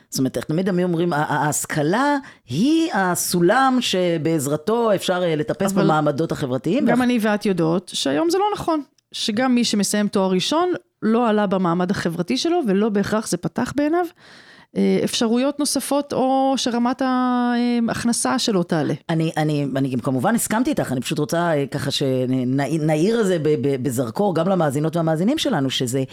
זאת 0.10 0.20
אומרת, 0.20 0.38
תמיד 0.38 0.70
היו 0.70 0.88
אומרים, 0.88 1.14
ההשכלה 1.14 2.18
היא 2.46 2.94
הסולם 2.94 3.78
שבעזרתו 3.80 4.96
אפשר 4.96 5.24
אה, 5.24 5.36
לטפס 5.36 5.72
במעמדות 5.72 6.32
החברתיים. 6.32 6.86
גם 6.86 6.98
ואח... 6.98 7.04
אני 7.04 7.20
ואת 7.22 7.46
יודעות 7.46 7.92
שהיום 7.94 8.30
זה 8.30 8.38
לא 8.38 8.46
נכון. 8.54 8.82
שגם 9.12 9.56
מי 9.56 9.64
שמסיים 9.64 10.08
תואר 10.08 10.32
ראשון 10.32 10.74
לא 11.02 11.30
עלה 11.30 11.48
במעמד 11.48 11.92
החברתי 11.92 12.38
שלו 12.38 12.62
ולא 12.68 12.90
בהכרח 12.90 13.28
זה 13.28 13.38
פתח 13.38 13.74
בעיניו. 13.76 14.06
אה, 14.76 15.00
אפשרויות 15.04 15.60
נוספות 15.60 16.14
או 16.14 16.54
שרמת 16.58 17.02
ההכנסה 17.02 18.40
שלו 18.40 18.64
תעלה. 18.64 18.94
אני, 19.10 19.32
אני, 19.38 19.68
אני 19.76 19.90
גם 19.90 20.00
כמובן 20.00 20.36
הסכמתי 20.36 20.70
איתך, 20.70 20.92
אני 20.92 21.02
פשוט 21.02 21.20
רוצה 21.20 21.58
אה, 21.58 21.66
ככה 21.68 21.92
שנעיר 21.92 23.22
את 23.22 23.26
זה 23.26 23.38
בזרקור 23.82 24.36
גם 24.36 24.50
למאזינות 24.50 24.96
והמאזינים 24.96 25.38
שלנו, 25.38 25.70
שזה 25.70 26.04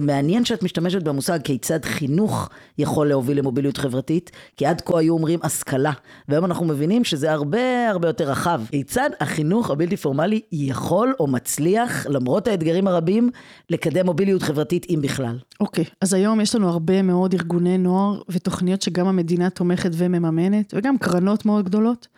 מעניין 0.00 0.44
שאת 0.44 0.62
משתמשת 0.62 1.02
במושג 1.02 1.42
כיצד 1.42 1.84
חינוך 1.84 2.48
יכול 2.78 3.08
להוביל 3.08 3.38
למוביליות 3.38 3.76
חברתית, 3.76 4.30
כי 4.56 4.66
עד 4.66 4.80
כה 4.80 4.98
היו 4.98 5.14
אומרים 5.14 5.38
השכלה, 5.42 5.92
והיום 6.28 6.44
אנחנו 6.44 6.66
מבינים 6.66 7.04
שזה 7.04 7.32
הרבה 7.32 7.90
הרבה 7.90 8.08
יותר 8.08 8.30
רחב. 8.30 8.60
כיצד 8.70 9.10
החינוך 9.20 9.70
הבלתי 9.70 9.96
פורמלי 9.96 10.40
יכול 10.52 11.14
או 11.20 11.26
מצליח, 11.26 12.06
למרות 12.06 12.48
האתגרים 12.48 12.86
הרבים, 12.88 13.30
לקדם 13.70 14.06
מוביליות 14.06 14.42
חברתית, 14.42 14.86
אם 14.90 14.98
בכלל. 15.02 15.38
אוקיי, 15.60 15.84
okay, 15.84 15.94
אז 16.00 16.14
היום 16.14 16.40
יש 16.40 16.54
לנו 16.54 16.68
הרבה 16.68 17.02
מאוד 17.02 17.34
ארגוני 17.34 17.78
נוער. 17.78 18.01
נוער 18.02 18.22
ותוכניות 18.28 18.82
שגם 18.82 19.06
המדינה 19.06 19.50
תומכת 19.50 19.90
ומממנת, 19.92 20.74
וגם 20.76 20.98
קרנות 20.98 21.46
מאוד 21.46 21.64
גדולות, 21.64 22.08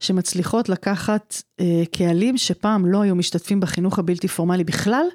שמצליחות 0.00 0.68
לקחת 0.68 1.42
אה, 1.60 1.82
קהלים 1.92 2.36
שפעם 2.36 2.86
לא 2.86 3.00
היו 3.00 3.14
משתתפים 3.14 3.60
בחינוך 3.60 3.98
הבלתי 3.98 4.28
פורמלי 4.28 4.64
בכלל, 4.64 5.06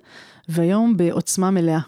והיום 0.49 0.97
בעוצמה 0.97 1.51
מלאה. 1.51 1.79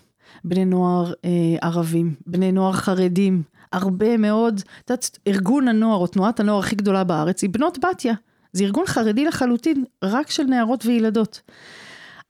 בני 0.43 0.65
נוער 0.65 1.13
אה, 1.25 1.29
ערבים, 1.61 2.15
בני 2.27 2.51
נוער 2.51 2.73
חרדים, 2.73 3.43
הרבה 3.73 4.17
מאוד, 4.17 4.61
את 4.85 4.89
יודעת, 4.89 5.19
ארגון 5.27 5.67
הנוער 5.67 5.97
או 5.97 6.07
תנועת 6.07 6.39
הנוער 6.39 6.59
הכי 6.59 6.75
גדולה 6.75 7.03
בארץ 7.03 7.41
היא 7.41 7.49
בנות 7.49 7.77
בתיה. 7.85 8.13
זה 8.53 8.63
ארגון 8.63 8.85
חרדי 8.85 9.25
לחלוטין, 9.25 9.83
רק 10.03 10.31
של 10.31 10.43
נערות 10.43 10.85
וילדות. 10.85 11.41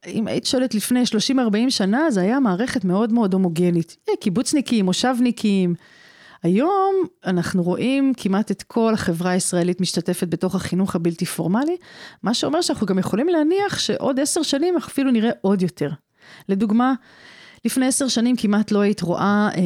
אם 0.08 0.28
היית 0.28 0.46
שואלת 0.46 0.76
לפני 0.76 1.04
30-40 1.32 1.70
שנה, 1.70 2.12
זה 2.12 2.22
היה 2.22 2.40
מערכת 2.40 2.86
מאוד 2.86 3.14
מאוד 3.14 3.34
הומוגנית. 3.34 3.98
אה, 4.10 4.14
קיבוצניקים, 4.20 4.86
מושבניקים. 4.86 5.76
היום 6.44 6.96
אנחנו 7.26 7.64
רואים 7.64 8.14
כמעט 8.18 8.52
את 8.52 8.64
כל 8.64 8.94
החברה 8.94 9.32
הישראלית 9.32 9.82
משתתפת 9.82 10.28
בתוך 10.28 10.56
החינוך 10.56 10.96
הבלתי 10.96 11.26
פורמלי, 11.26 11.78
מה 12.24 12.34
שאומר 12.34 12.62
שאנחנו 12.62 12.88
גם 12.88 13.00
יכולים 13.00 13.28
להניח 13.28 13.80
שעוד 13.80 14.20
עשר 14.20 14.42
שנים 14.44 14.78
אפילו 14.78 15.12
נראה 15.12 15.32
עוד 15.42 15.62
יותר. 15.62 15.90
לדוגמה, 16.50 16.94
לפני 17.66 17.86
עשר 17.86 18.08
שנים 18.08 18.36
כמעט 18.36 18.72
לא 18.72 18.80
היית 18.80 19.02
רואה 19.02 19.50
אה, 19.56 19.62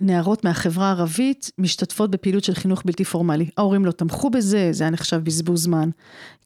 נערות 0.00 0.44
מהחברה 0.44 0.86
הערבית 0.86 1.50
משתתפות 1.58 2.10
בפעילות 2.10 2.44
של 2.44 2.54
חינוך 2.54 2.82
בלתי 2.84 3.04
פורמלי. 3.04 3.48
ההורים 3.56 3.84
לא 3.84 3.92
תמכו 3.92 4.30
בזה, 4.30 4.68
זה 4.72 4.84
היה 4.84 4.90
נחשב 4.90 5.16
בזבוז 5.16 5.62
זמן. 5.62 5.90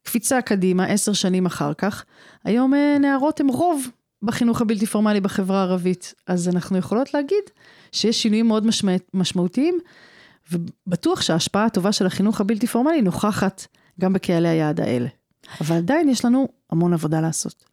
קפיצה 0.02 0.42
קדימה, 0.42 0.84
עשר 0.84 1.12
שנים 1.12 1.46
אחר 1.46 1.74
כך, 1.74 2.04
היום 2.44 2.74
אה, 2.74 2.96
נערות 3.00 3.40
הן 3.40 3.48
רוב 3.48 3.88
בחינוך 4.22 4.60
הבלתי 4.60 4.86
פורמלי 4.86 5.20
בחברה 5.20 5.58
הערבית. 5.58 6.14
אז 6.26 6.48
אנחנו 6.48 6.78
יכולות 6.78 7.14
להגיד 7.14 7.44
שיש 7.92 8.22
שינויים 8.22 8.46
מאוד 8.46 8.66
משמע, 8.66 8.92
משמעותיים, 9.14 9.78
ובטוח 10.52 11.20
שההשפעה 11.20 11.64
הטובה 11.64 11.92
של 11.92 12.06
החינוך 12.06 12.40
הבלתי 12.40 12.66
פורמלי 12.66 13.02
נוכחת 13.02 13.66
גם 14.00 14.12
בקהלי 14.12 14.48
היעד 14.48 14.80
האלה. 14.80 15.08
אבל 15.60 15.76
עדיין 15.76 16.08
יש 16.08 16.24
לנו 16.24 16.48
המון 16.70 16.92
עבודה 16.92 17.20
לעשות. 17.20 17.64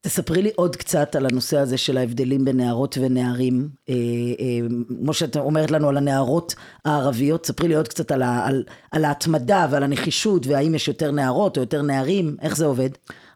תספרי 0.00 0.42
לי 0.42 0.50
עוד 0.56 0.76
קצת 0.76 1.16
על 1.16 1.26
הנושא 1.26 1.58
הזה 1.58 1.78
של 1.78 1.98
ההבדלים 1.98 2.44
בין 2.44 2.56
נערות 2.56 2.98
ונערים. 3.00 3.68
אה, 3.88 3.94
אה, 4.40 4.68
כמו 5.02 5.14
שאת 5.14 5.36
אומרת 5.36 5.70
לנו 5.70 5.88
על 5.88 5.96
הנערות 5.96 6.54
הערביות, 6.84 7.46
ספרי 7.46 7.68
לי 7.68 7.74
עוד 7.74 7.88
קצת 7.88 8.10
על, 8.10 8.22
על, 8.22 8.64
על 8.90 9.04
ההתמדה 9.04 9.66
ועל 9.70 9.82
הנחישות, 9.82 10.46
והאם 10.46 10.74
יש 10.74 10.88
יותר 10.88 11.10
נערות 11.10 11.56
או 11.56 11.62
יותר 11.62 11.82
נערים, 11.82 12.36
איך 12.42 12.56
זה 12.56 12.64
עובד? 12.64 12.90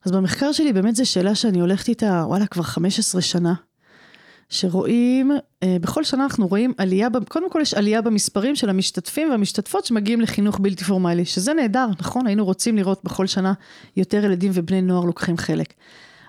אז 0.05 0.13
במחקר 0.13 0.53
שלי 0.53 0.73
באמת 0.73 0.97
זו 0.97 1.11
שאלה 1.11 1.35
שאני 1.35 1.61
הולכת 1.61 1.89
איתה, 1.89 2.25
וואלה, 2.27 2.47
כבר 2.47 2.63
15 2.63 3.21
שנה. 3.21 3.55
שרואים, 4.49 5.33
אה, 5.63 5.77
בכל 5.81 6.05
שנה 6.05 6.25
אנחנו 6.25 6.47
רואים 6.47 6.73
עלייה, 6.79 7.09
קודם 7.29 7.51
כל 7.51 7.61
יש 7.63 7.75
עלייה 7.75 8.03
במספרים 8.03 8.57
של 8.57 8.71
המשתתפים 8.71 9.31
והמשתתפות 9.31 9.85
שמגיעים 9.85 10.21
לחינוך 10.21 10.59
בלתי 10.61 10.85
פורמלי, 10.85 11.25
שזה 11.25 11.55
נהדר, 11.55 11.87
נכון? 12.01 12.27
היינו 12.27 12.45
רוצים 12.45 12.77
לראות 12.77 13.01
בכל 13.05 13.27
שנה 13.27 13.53
יותר 13.97 14.25
ילדים 14.25 14.51
ובני 14.55 14.83
נוער 14.83 15.05
לוקחים 15.05 15.37
חלק. 15.37 15.75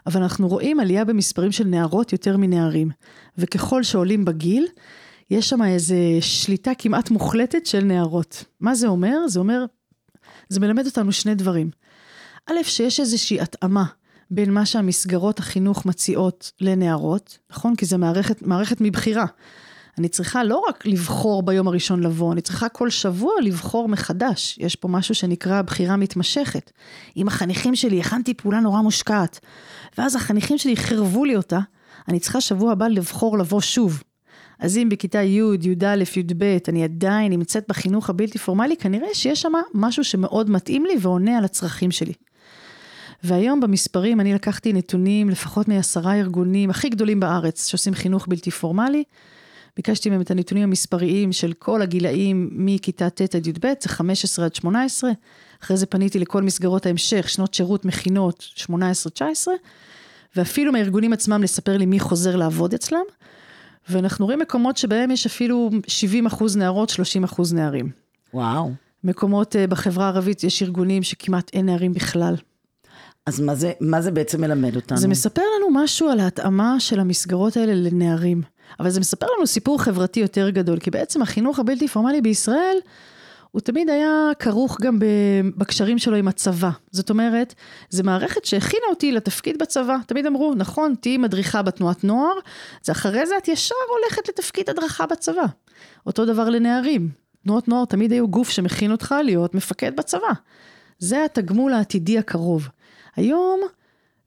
אבל 0.07 0.21
אנחנו 0.21 0.47
רואים 0.47 0.79
עלייה 0.79 1.05
במספרים 1.05 1.51
של 1.51 1.63
נערות 1.63 2.11
יותר 2.11 2.37
מנערים. 2.37 2.89
וככל 3.37 3.83
שעולים 3.83 4.25
בגיל, 4.25 4.67
יש 5.29 5.49
שם 5.49 5.63
איזו 5.63 5.95
שליטה 6.21 6.71
כמעט 6.77 7.09
מוחלטת 7.09 7.65
של 7.65 7.83
נערות. 7.83 8.43
מה 8.59 8.75
זה 8.75 8.87
אומר? 8.87 9.27
זה 9.27 9.39
אומר, 9.39 9.65
זה 10.49 10.59
מלמד 10.59 10.85
אותנו 10.85 11.11
שני 11.11 11.35
דברים. 11.35 11.69
א', 12.49 12.63
שיש 12.63 12.99
איזושהי 12.99 13.41
התאמה 13.41 13.85
בין 14.31 14.53
מה 14.53 14.65
שהמסגרות 14.65 15.39
החינוך 15.39 15.85
מציעות 15.85 16.51
לנערות, 16.61 17.37
נכון? 17.51 17.75
כי 17.75 17.85
זו 17.85 17.97
מערכת, 17.97 18.41
מערכת 18.41 18.81
מבחירה. 18.81 19.25
אני 19.97 20.07
צריכה 20.07 20.43
לא 20.43 20.63
רק 20.69 20.85
לבחור 20.85 21.43
ביום 21.43 21.67
הראשון 21.67 22.03
לבוא, 22.03 22.33
אני 22.33 22.41
צריכה 22.41 22.69
כל 22.69 22.89
שבוע 22.89 23.33
לבחור 23.41 23.87
מחדש. 23.87 24.57
יש 24.61 24.75
פה 24.75 24.87
משהו 24.87 25.15
שנקרא 25.15 25.61
בחירה 25.61 25.95
מתמשכת. 25.95 26.71
עם 27.15 27.27
החניכים 27.27 27.75
שלי 27.75 27.99
הכנתי 27.99 28.33
פעולה 28.33 28.59
נורא 28.59 28.81
מושקעת, 28.81 29.39
ואז 29.97 30.15
החניכים 30.15 30.57
שלי 30.57 30.75
חירבו 30.75 31.25
לי 31.25 31.35
אותה, 31.35 31.59
אני 32.07 32.19
צריכה 32.19 32.41
שבוע 32.41 32.71
הבא 32.71 32.87
לבחור 32.87 33.37
לבוא 33.37 33.61
שוב. 33.61 34.03
אז 34.59 34.77
אם 34.77 34.89
בכיתה 34.89 35.21
י', 35.21 35.41
י"א, 35.61 35.95
י"ב, 36.15 36.57
אני 36.67 36.83
עדיין 36.83 37.31
נמצאת 37.31 37.65
בחינוך 37.69 38.09
הבלתי 38.09 38.37
פורמלי, 38.37 38.77
כנראה 38.77 39.07
שיש 39.13 39.41
שם 39.41 39.51
משהו 39.73 40.03
שמאוד 40.03 40.49
מתאים 40.49 40.85
לי 40.85 40.93
ועונה 40.99 41.37
על 41.37 41.45
הצרכים 41.45 41.91
שלי. 41.91 42.13
והיום 43.23 43.59
במספרים 43.59 44.19
אני 44.19 44.33
לקחתי 44.33 44.73
נתונים 44.73 45.29
לפחות 45.29 45.67
מעשרה 45.67 46.15
ארגונים 46.15 46.69
הכי 46.69 46.89
גדולים 46.89 47.19
בארץ 47.19 47.67
שעושים 47.67 47.93
חינוך 47.93 48.27
בלתי 48.27 48.51
פורמלי. 48.51 49.03
ביקשתי 49.75 50.09
מהם 50.09 50.21
את 50.21 50.31
הנתונים 50.31 50.63
המספריים 50.63 51.31
של 51.31 51.53
כל 51.53 51.81
הגילאים 51.81 52.49
מכיתה 52.51 53.09
ט' 53.09 53.35
עד 53.35 53.47
י"ב, 53.47 53.73
זה 53.81 53.89
15 53.89 54.45
עד 54.45 54.55
18. 54.55 55.11
אחרי 55.63 55.77
זה 55.77 55.85
פניתי 55.85 56.19
לכל 56.19 56.41
מסגרות 56.41 56.85
ההמשך, 56.85 57.29
שנות 57.29 57.53
שירות, 57.53 57.85
מכינות, 57.85 58.47
18-19, 58.57 58.67
ואפילו 60.35 60.71
מהארגונים 60.71 61.13
עצמם 61.13 61.43
לספר 61.43 61.77
לי 61.77 61.85
מי 61.85 61.99
חוזר 61.99 62.35
לעבוד 62.35 62.73
אצלם. 62.73 63.03
ואנחנו 63.89 64.25
רואים 64.25 64.39
מקומות 64.39 64.77
שבהם 64.77 65.11
יש 65.11 65.25
אפילו 65.25 65.69
70 65.87 66.25
אחוז 66.25 66.57
נערות, 66.57 66.89
30 66.89 67.23
אחוז 67.23 67.53
נערים. 67.53 67.89
וואו. 68.33 68.71
מקומות 69.03 69.55
uh, 69.55 69.67
בחברה 69.69 70.05
הערבית, 70.05 70.43
יש 70.43 70.63
ארגונים 70.63 71.03
שכמעט 71.03 71.51
אין 71.53 71.65
נערים 71.65 71.93
בכלל. 71.93 72.35
אז 73.25 73.39
מה 73.39 73.55
זה, 73.55 73.71
מה 73.81 74.01
זה 74.01 74.11
בעצם 74.11 74.41
מלמד 74.41 74.75
אותנו? 74.75 74.97
זה 74.97 75.07
מספר 75.07 75.41
לנו 75.57 75.83
משהו 75.83 76.09
על 76.09 76.19
ההתאמה 76.19 76.79
של 76.79 76.99
המסגרות 76.99 77.57
האלה 77.57 77.73
לנערים. 77.75 78.41
אבל 78.79 78.89
זה 78.89 78.99
מספר 78.99 79.27
לנו 79.37 79.47
סיפור 79.47 79.81
חברתי 79.81 80.19
יותר 80.19 80.49
גדול, 80.49 80.79
כי 80.79 80.91
בעצם 80.91 81.21
החינוך 81.21 81.59
הבלתי 81.59 81.87
פורמלי 81.87 82.21
בישראל, 82.21 82.77
הוא 83.51 83.61
תמיד 83.61 83.89
היה 83.89 84.31
כרוך 84.39 84.77
גם 84.81 84.99
בקשרים 85.57 85.97
שלו 85.97 86.15
עם 86.15 86.27
הצבא. 86.27 86.69
זאת 86.91 87.09
אומרת, 87.09 87.53
זו 87.89 88.03
מערכת 88.03 88.45
שהכינה 88.45 88.85
אותי 88.89 89.11
לתפקיד 89.11 89.57
בצבא. 89.59 89.97
תמיד 90.07 90.25
אמרו, 90.25 90.53
נכון, 90.55 90.95
תהיי 91.01 91.17
מדריכה 91.17 91.61
בתנועת 91.61 92.03
נוער, 92.03 92.33
זה 92.83 92.91
אחרי 92.91 93.25
זה 93.25 93.37
את 93.37 93.47
ישר 93.47 93.75
הולכת 93.89 94.29
לתפקיד 94.29 94.69
הדרכה 94.69 95.05
בצבא. 95.05 95.45
אותו 96.05 96.25
דבר 96.25 96.49
לנערים. 96.49 97.09
תנועות 97.43 97.67
נוער 97.67 97.85
תמיד 97.85 98.11
היו 98.11 98.27
גוף 98.27 98.49
שמכין 98.49 98.91
אותך 98.91 99.15
להיות 99.23 99.55
מפקד 99.55 99.95
בצבא. 99.95 100.33
זה 100.99 101.25
התגמול 101.25 101.73
העתידי 101.73 102.17
הקרוב. 102.17 102.67
היום 103.15 103.59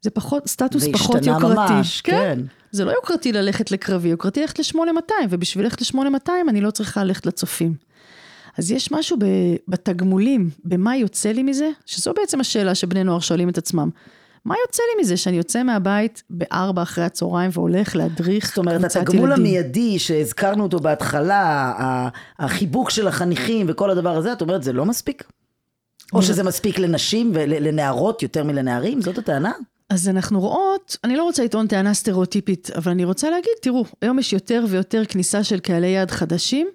זה 0.01 0.11
פחות, 0.11 0.49
סטטוס 0.49 0.85
פחות 0.93 1.17
יוקרתי. 1.17 1.25
זה 1.25 1.53
השתנה 1.53 1.79
ממש, 1.79 2.01
כן. 2.01 2.13
כן. 2.13 2.41
זה 2.77 2.85
לא 2.85 2.91
יוקרתי 2.91 3.33
ללכת 3.33 3.71
לקרבי, 3.71 4.09
יוקרתי 4.09 4.41
ללכת 4.41 4.59
ל-8200, 4.59 5.13
ובשביל 5.31 5.65
ללכת 5.65 5.81
ל-8200 5.81 6.31
אני 6.49 6.61
לא 6.61 6.71
צריכה 6.71 7.05
ללכת 7.05 7.27
לצופים. 7.27 7.75
אז 8.59 8.71
יש 8.71 8.93
משהו 8.93 9.17
בתגמולים, 9.69 10.51
במה 10.65 10.97
יוצא 10.97 11.29
לי 11.29 11.43
מזה, 11.43 11.71
שזו 11.87 12.13
בעצם 12.15 12.41
השאלה 12.41 12.75
שבני 12.75 13.05
נוער 13.05 13.21
שואלים 13.21 13.49
את 13.49 13.59
עצמם. 13.59 13.91
מה 14.45 14.55
יוצא 14.67 14.83
לי 14.83 15.03
מזה 15.03 15.17
שאני 15.17 15.37
יוצא 15.37 15.63
מהבית 15.63 16.23
בארבע 16.31 16.83
אחרי 16.83 17.05
הצהריים 17.05 17.51
והולך 17.55 17.97
להדריך 17.97 18.53
קבוצת 18.53 18.71
ילדים? 18.71 18.89
זאת 18.89 18.97
אומרת, 18.97 19.09
התגמול 19.09 19.33
המיידי 19.33 19.99
שהזכרנו 19.99 20.63
אותו 20.63 20.79
בהתחלה, 20.79 22.09
החיבוק 22.39 22.91
של 22.91 23.09
החניכים 23.09 23.67
וכל 23.69 23.91
הדבר 23.91 24.17
הזה, 24.17 24.33
את 24.33 24.41
אומרת, 24.41 24.63
זה 24.63 24.73
לא 24.73 24.85
מספיק? 24.85 25.25
או 26.13 26.23
שזה 26.23 26.43
מספיק 26.43 26.79
לנשים 26.79 27.31
ולנערות 27.35 28.23
יותר 28.23 28.45
מלנערים? 28.45 29.01
זאת 29.01 29.19
הטענה? 29.19 29.53
אז 29.91 30.09
אנחנו 30.09 30.41
רואות, 30.41 30.97
אני 31.05 31.17
לא 31.17 31.23
רוצה 31.23 31.45
לטעון 31.45 31.67
טענה 31.67 31.95
סטריאוטיפית, 31.95 32.71
אבל 32.71 32.93
אני 32.93 33.05
רוצה 33.05 33.31
להגיד, 33.31 33.53
תראו, 33.63 33.85
היום 34.03 34.19
יש 34.19 34.33
יותר 34.33 34.65
ויותר 34.69 35.05
כניסה 35.05 35.45
של 35.45 35.61
קהלי 35.61 35.87
יעד 35.87 36.11
חדשים, 36.11 36.69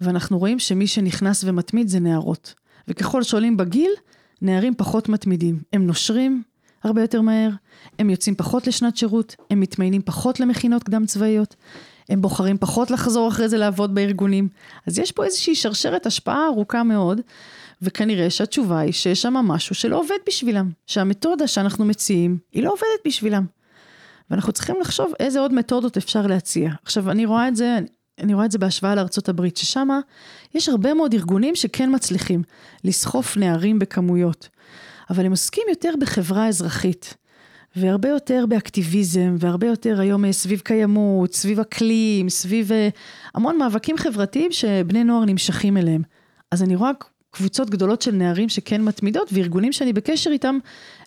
ואנחנו 0.00 0.38
רואים 0.38 0.58
שמי 0.58 0.86
שנכנס 0.86 1.44
ומתמיד 1.44 1.88
זה 1.88 2.00
נערות. 2.00 2.54
וככל 2.88 3.22
שעולים 3.22 3.56
בגיל, 3.56 3.90
נערים 4.42 4.74
פחות 4.74 5.08
מתמידים. 5.08 5.62
הם 5.72 5.86
נושרים 5.86 6.42
הרבה 6.84 7.00
יותר 7.00 7.20
מהר, 7.20 7.50
הם 7.98 8.10
יוצאים 8.10 8.34
פחות 8.34 8.66
לשנת 8.66 8.96
שירות, 8.96 9.36
הם 9.50 9.60
מתמיינים 9.60 10.02
פחות 10.02 10.40
למכינות 10.40 10.82
קדם 10.82 11.06
צבאיות, 11.06 11.54
הם 12.08 12.22
בוחרים 12.22 12.58
פחות 12.58 12.90
לחזור 12.90 13.28
אחרי 13.28 13.48
זה 13.48 13.58
לעבוד 13.58 13.94
בארגונים. 13.94 14.48
אז 14.86 14.98
יש 14.98 15.12
פה 15.12 15.24
איזושהי 15.24 15.54
שרשרת 15.54 16.06
השפעה 16.06 16.46
ארוכה 16.46 16.82
מאוד, 16.82 17.20
וכנראה 17.84 18.30
שהתשובה 18.30 18.78
היא 18.78 18.92
שיש 18.92 19.22
שם 19.22 19.34
משהו 19.34 19.74
שלא 19.74 20.00
עובד 20.00 20.18
בשבילם, 20.26 20.70
שהמתודה 20.86 21.46
שאנחנו 21.46 21.84
מציעים 21.84 22.38
היא 22.52 22.62
לא 22.62 22.70
עובדת 22.70 23.06
בשבילם. 23.06 23.46
ואנחנו 24.30 24.52
צריכים 24.52 24.76
לחשוב 24.80 25.12
איזה 25.20 25.40
עוד 25.40 25.52
מתודות 25.52 25.96
אפשר 25.96 26.26
להציע. 26.26 26.70
עכשיו, 26.82 27.10
אני 27.10 27.26
רואה 27.26 27.48
את 27.48 27.56
זה, 27.56 27.78
אני 28.20 28.34
רואה 28.34 28.44
את 28.44 28.50
זה 28.50 28.58
בהשוואה 28.58 28.94
לארצות 28.94 29.28
הברית, 29.28 29.56
ששם 29.56 29.88
יש 30.54 30.68
הרבה 30.68 30.94
מאוד 30.94 31.14
ארגונים 31.14 31.54
שכן 31.54 31.94
מצליחים 31.94 32.42
לסחוף 32.84 33.36
נערים 33.36 33.78
בכמויות, 33.78 34.48
אבל 35.10 35.26
הם 35.26 35.30
עוסקים 35.30 35.64
יותר 35.68 35.94
בחברה 36.00 36.48
אזרחית. 36.48 37.14
והרבה 37.76 38.08
יותר 38.08 38.44
באקטיביזם, 38.48 39.36
והרבה 39.38 39.66
יותר 39.66 40.00
היום 40.00 40.32
סביב 40.32 40.60
קיימות, 40.60 41.34
סביב 41.34 41.60
אקלים, 41.60 42.28
סביב 42.28 42.72
אה, 42.72 42.88
המון 43.34 43.58
מאבקים 43.58 43.96
חברתיים 43.96 44.52
שבני 44.52 45.04
נוער 45.04 45.24
נמשכים 45.24 45.76
אליהם. 45.76 46.02
אז 46.50 46.62
אני 46.62 46.76
רואה 46.76 46.90
קבוצות 47.34 47.70
גדולות 47.70 48.02
של 48.02 48.12
נערים 48.12 48.48
שכן 48.48 48.82
מתמידות, 48.82 49.28
וארגונים 49.32 49.72
שאני 49.72 49.92
בקשר 49.92 50.30
איתם 50.30 50.58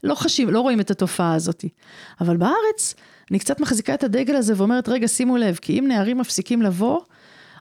לא 0.03 0.15
חשים, 0.15 0.49
לא 0.49 0.61
רואים 0.61 0.79
את 0.79 0.91
התופעה 0.91 1.33
הזאת. 1.33 1.65
אבל 2.21 2.37
בארץ, 2.37 2.95
אני 3.31 3.39
קצת 3.39 3.59
מחזיקה 3.59 3.93
את 3.93 4.03
הדגל 4.03 4.35
הזה 4.35 4.53
ואומרת, 4.57 4.89
רגע, 4.89 5.07
שימו 5.07 5.37
לב, 5.37 5.55
כי 5.55 5.79
אם 5.79 5.85
נערים 5.87 6.17
מפסיקים 6.17 6.61
לבוא, 6.61 6.99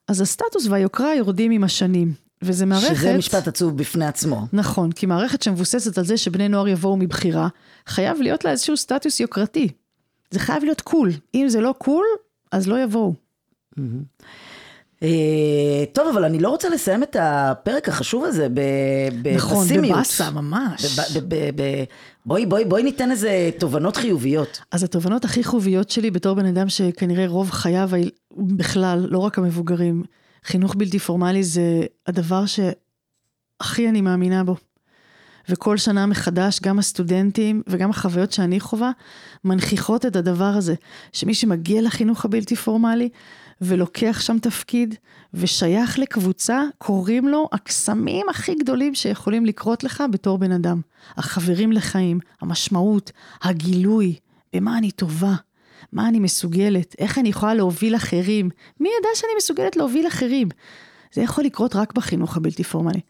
אז 0.09 0.21
הסטטוס 0.21 0.67
והיוקרה 0.67 1.15
יורדים 1.15 1.51
עם 1.51 1.65
השנים. 1.65 2.13
וזה 2.43 2.67
מערכת... 2.67 2.97
שזה 2.97 3.19
משפט 3.19 3.49
עצוב 3.49 3.77
בפני 3.77 4.07
עצמו. 4.07 4.47
נכון, 4.53 4.93
כי 4.93 5.07
מערכת 5.07 5.43
שמבוססת 5.43 5.99
על 5.99 6.05
זה 6.05 6.17
שבני 6.17 6.49
נוער 6.49 6.69
יבואו 6.69 6.97
מבחירה, 6.97 7.49
חייב 7.87 8.21
להיות 8.21 8.45
לה 8.45 8.51
איזשהו 8.51 8.77
סטטוס 8.77 9.21
יוקרתי. 9.21 9.69
זה 10.31 10.41
חייב 10.41 10.65
להיות 10.65 10.81
cool. 10.81 11.13
אם 11.35 11.49
זה 11.49 11.61
לא 11.61 11.75
cool, 11.79 12.07
אז 12.53 12.69
לא 12.69 12.83
יבואו. 12.83 13.15
אה, 13.79 13.85
טוב, 15.93 16.09
אבל 16.13 16.25
אני 16.25 16.39
לא 16.39 16.49
רוצה 16.49 16.69
לסיים 16.69 17.03
את 17.03 17.17
הפרק 17.21 17.89
החשוב 17.89 18.25
הזה 18.25 18.49
ב- 18.49 18.61
ב- 19.23 19.35
נכון. 19.37 19.67
בבאסה 19.69 20.31
ממש. 20.31 20.99
בואי, 22.27 22.47
בואי, 22.47 22.65
בואי 22.65 22.83
ניתן 22.83 23.11
איזה 23.11 23.51
תובנות 23.59 23.97
חיוביות. 23.97 24.61
אז 24.71 24.83
התובנות 24.85 25.25
הכי 25.25 25.45
חיוביות 25.45 25.91
שלי 25.91 26.11
בתור 26.11 26.35
בן 26.35 26.47
אדם 26.47 26.69
שכנראה 26.69 27.27
רוב 27.27 27.51
חייו, 27.51 27.91
בכלל, 28.37 29.07
לא 29.11 29.19
רק 29.19 29.39
המבוגרים, 29.39 30.03
חינוך 30.45 30.75
בלתי 30.75 30.99
פורמלי 30.99 31.43
זה 31.45 31.83
הדבר 32.07 32.45
שהכי 32.47 33.89
אני 33.89 34.01
מאמינה 34.01 34.45
בו. 34.45 34.57
וכל 35.49 35.77
שנה 35.77 36.07
מחדש, 36.07 36.61
גם 36.61 36.79
הסטודנטים 36.79 37.63
וגם 37.67 37.91
החוויות 37.91 38.33
שאני 38.33 38.61
חווה, 38.61 38.91
מנכיחות 39.45 40.07
את 40.07 40.17
הדבר 40.17 40.45
הזה, 40.45 40.75
שמי 41.13 41.35
שמגיע 41.35 41.83
לחינוך 41.83 42.25
הבלתי 42.25 42.57
פורמלי 42.57 43.09
ולוקח 43.61 44.21
שם 44.21 44.39
תפקיד 44.39 44.95
ושייך 45.35 45.99
לקבוצה, 45.99 46.63
קוראים 46.79 47.29
לו 47.29 47.49
הקסמים 47.53 48.29
הכי 48.29 48.55
גדולים 48.55 48.95
שיכולים 48.95 49.47
לקרות 49.47 49.85
לך 49.85 50.05
בתור 50.11 50.39
בן 50.39 50.53
אדם. 50.53 50.81
החברים 51.17 51.73
לחיים, 51.73 52.21
המשמעות, 52.41 53.13
הגילוי, 53.43 54.15
במה 54.53 54.79
אני 54.79 54.91
טובה, 54.91 55.35
מה 55.93 56.09
אני 56.09 56.19
מסוגלת, 56.19 56.95
איך 56.99 57.19
אני 57.19 57.29
יכולה 57.29 57.55
להוביל 57.55 57.97
אחרים. 57.97 58.51
מי 58.81 58.89
ידע 58.99 59.09
שאני 59.15 59.33
מסוגלת 59.37 59.77
להוביל 59.77 60.07
אחרים? 60.07 60.49
זה 61.13 61.23
יכול 61.23 61.45
לקרות 61.45 61.77
רק 61.77 61.93
בחינוך 61.93 62.37
הבלתי 62.37 62.65
פורמלי. 62.65 63.01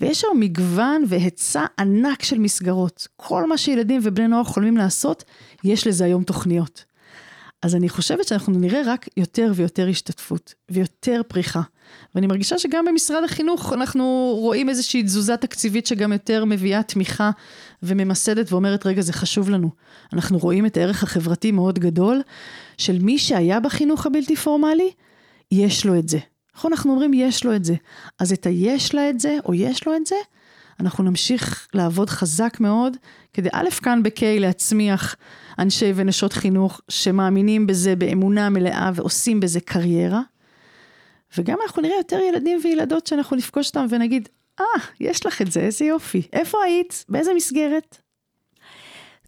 ויש 0.00 0.24
היום 0.24 0.40
מגוון 0.40 1.04
והיצע 1.08 1.64
ענק 1.78 2.22
של 2.22 2.38
מסגרות. 2.38 3.08
כל 3.16 3.48
מה 3.48 3.58
שילדים 3.58 4.00
ובני 4.04 4.28
נוער 4.28 4.44
חולמים 4.44 4.76
לעשות, 4.76 5.24
יש 5.64 5.86
לזה 5.86 6.04
היום 6.04 6.24
תוכניות. 6.24 6.84
אז 7.62 7.74
אני 7.74 7.88
חושבת 7.88 8.28
שאנחנו 8.28 8.58
נראה 8.58 8.82
רק 8.86 9.08
יותר 9.16 9.52
ויותר 9.54 9.88
השתתפות, 9.88 10.54
ויותר 10.70 11.20
פריחה. 11.28 11.60
ואני 12.14 12.26
מרגישה 12.26 12.58
שגם 12.58 12.84
במשרד 12.84 13.24
החינוך 13.24 13.72
אנחנו 13.72 14.34
רואים 14.38 14.68
איזושהי 14.68 15.02
תזוזה 15.02 15.36
תקציבית 15.36 15.86
שגם 15.86 16.12
יותר 16.12 16.44
מביאה 16.44 16.82
תמיכה 16.82 17.30
וממסדת 17.82 18.52
ואומרת, 18.52 18.86
רגע, 18.86 19.02
זה 19.02 19.12
חשוב 19.12 19.50
לנו. 19.50 19.70
אנחנו 20.12 20.38
רואים 20.38 20.66
את 20.66 20.76
הערך 20.76 21.02
החברתי 21.02 21.52
מאוד 21.52 21.78
גדול 21.78 22.22
של 22.78 22.98
מי 22.98 23.18
שהיה 23.18 23.60
בחינוך 23.60 24.06
הבלתי 24.06 24.36
פורמלי, 24.36 24.90
יש 25.52 25.86
לו 25.86 25.98
את 25.98 26.08
זה. 26.08 26.18
נכון, 26.56 26.72
אנחנו 26.72 26.90
אומרים 26.90 27.14
יש 27.14 27.44
לו 27.44 27.56
את 27.56 27.64
זה. 27.64 27.74
אז 28.18 28.32
את 28.32 28.46
היש 28.46 28.94
לה 28.94 29.10
את 29.10 29.20
זה, 29.20 29.36
או 29.44 29.54
יש 29.54 29.86
לו 29.86 29.96
את 29.96 30.06
זה, 30.06 30.16
אנחנו 30.80 31.04
נמשיך 31.04 31.68
לעבוד 31.74 32.10
חזק 32.10 32.60
מאוד, 32.60 32.96
כדי 33.32 33.48
א', 33.52 33.70
כאן 33.82 34.02
ב-K 34.02 34.22
להצמיח 34.38 35.16
אנשי 35.58 35.92
ונשות 35.96 36.32
חינוך 36.32 36.80
שמאמינים 36.88 37.66
בזה 37.66 37.96
באמונה 37.96 38.48
מלאה 38.48 38.90
ועושים 38.94 39.40
בזה 39.40 39.60
קריירה. 39.60 40.20
וגם 41.38 41.58
אנחנו 41.64 41.82
נראה 41.82 41.96
יותר 41.96 42.18
ילדים 42.18 42.60
וילדות 42.64 43.06
שאנחנו 43.06 43.36
נפגוש 43.36 43.68
אותם 43.68 43.86
ונגיד, 43.90 44.28
אה, 44.60 44.64
ah, 44.76 44.80
יש 45.00 45.26
לך 45.26 45.42
את 45.42 45.52
זה, 45.52 45.60
איזה 45.60 45.84
יופי. 45.84 46.22
איפה 46.32 46.58
היית? 46.64 47.04
באיזה 47.08 47.34
מסגרת? 47.34 47.98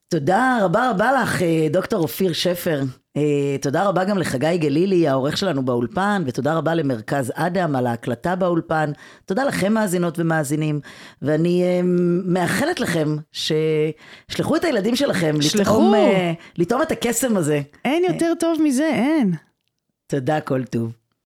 תודה 0.09 0.59
רבה 0.63 0.91
רבה 0.91 1.13
לך, 1.13 1.43
אה, 1.43 1.67
דוקטור 1.71 2.03
אופיר 2.03 2.33
שפר. 2.33 2.83
אה, 3.17 3.57
תודה 3.61 3.85
רבה 3.89 4.05
גם 4.05 4.19
לחגי 4.19 4.59
גלילי, 4.59 5.09
העורך 5.09 5.37
שלנו 5.37 5.65
באולפן, 5.65 6.23
ותודה 6.27 6.55
רבה 6.55 6.75
למרכז 6.75 7.33
אדם 7.35 7.77
על 7.77 7.87
ההקלטה 7.87 8.37
באולפן. 8.37 8.93
תודה 9.25 9.45
לכם 9.45 9.73
מאזינות 9.73 10.19
ומאזינים, 10.19 10.81
ואני 11.23 11.63
אה, 11.63 11.81
מאחלת 12.25 12.81
לכם 12.81 13.17
ששלחו 13.33 14.57
את 14.57 14.65
הילדים 14.65 14.97
שלכם. 14.97 15.35
לטעום, 15.61 15.95
אה, 15.95 16.33
לטעום 16.59 16.83
את 16.83 16.93
הקסם 16.93 17.37
הזה. 17.37 17.61
אין 17.85 18.05
יותר 18.09 18.33
טוב 18.41 18.63
מזה, 18.63 18.87
אין. 18.87 19.33
תודה, 20.07 20.41
כל 20.41 20.65
טוב. 20.65 21.02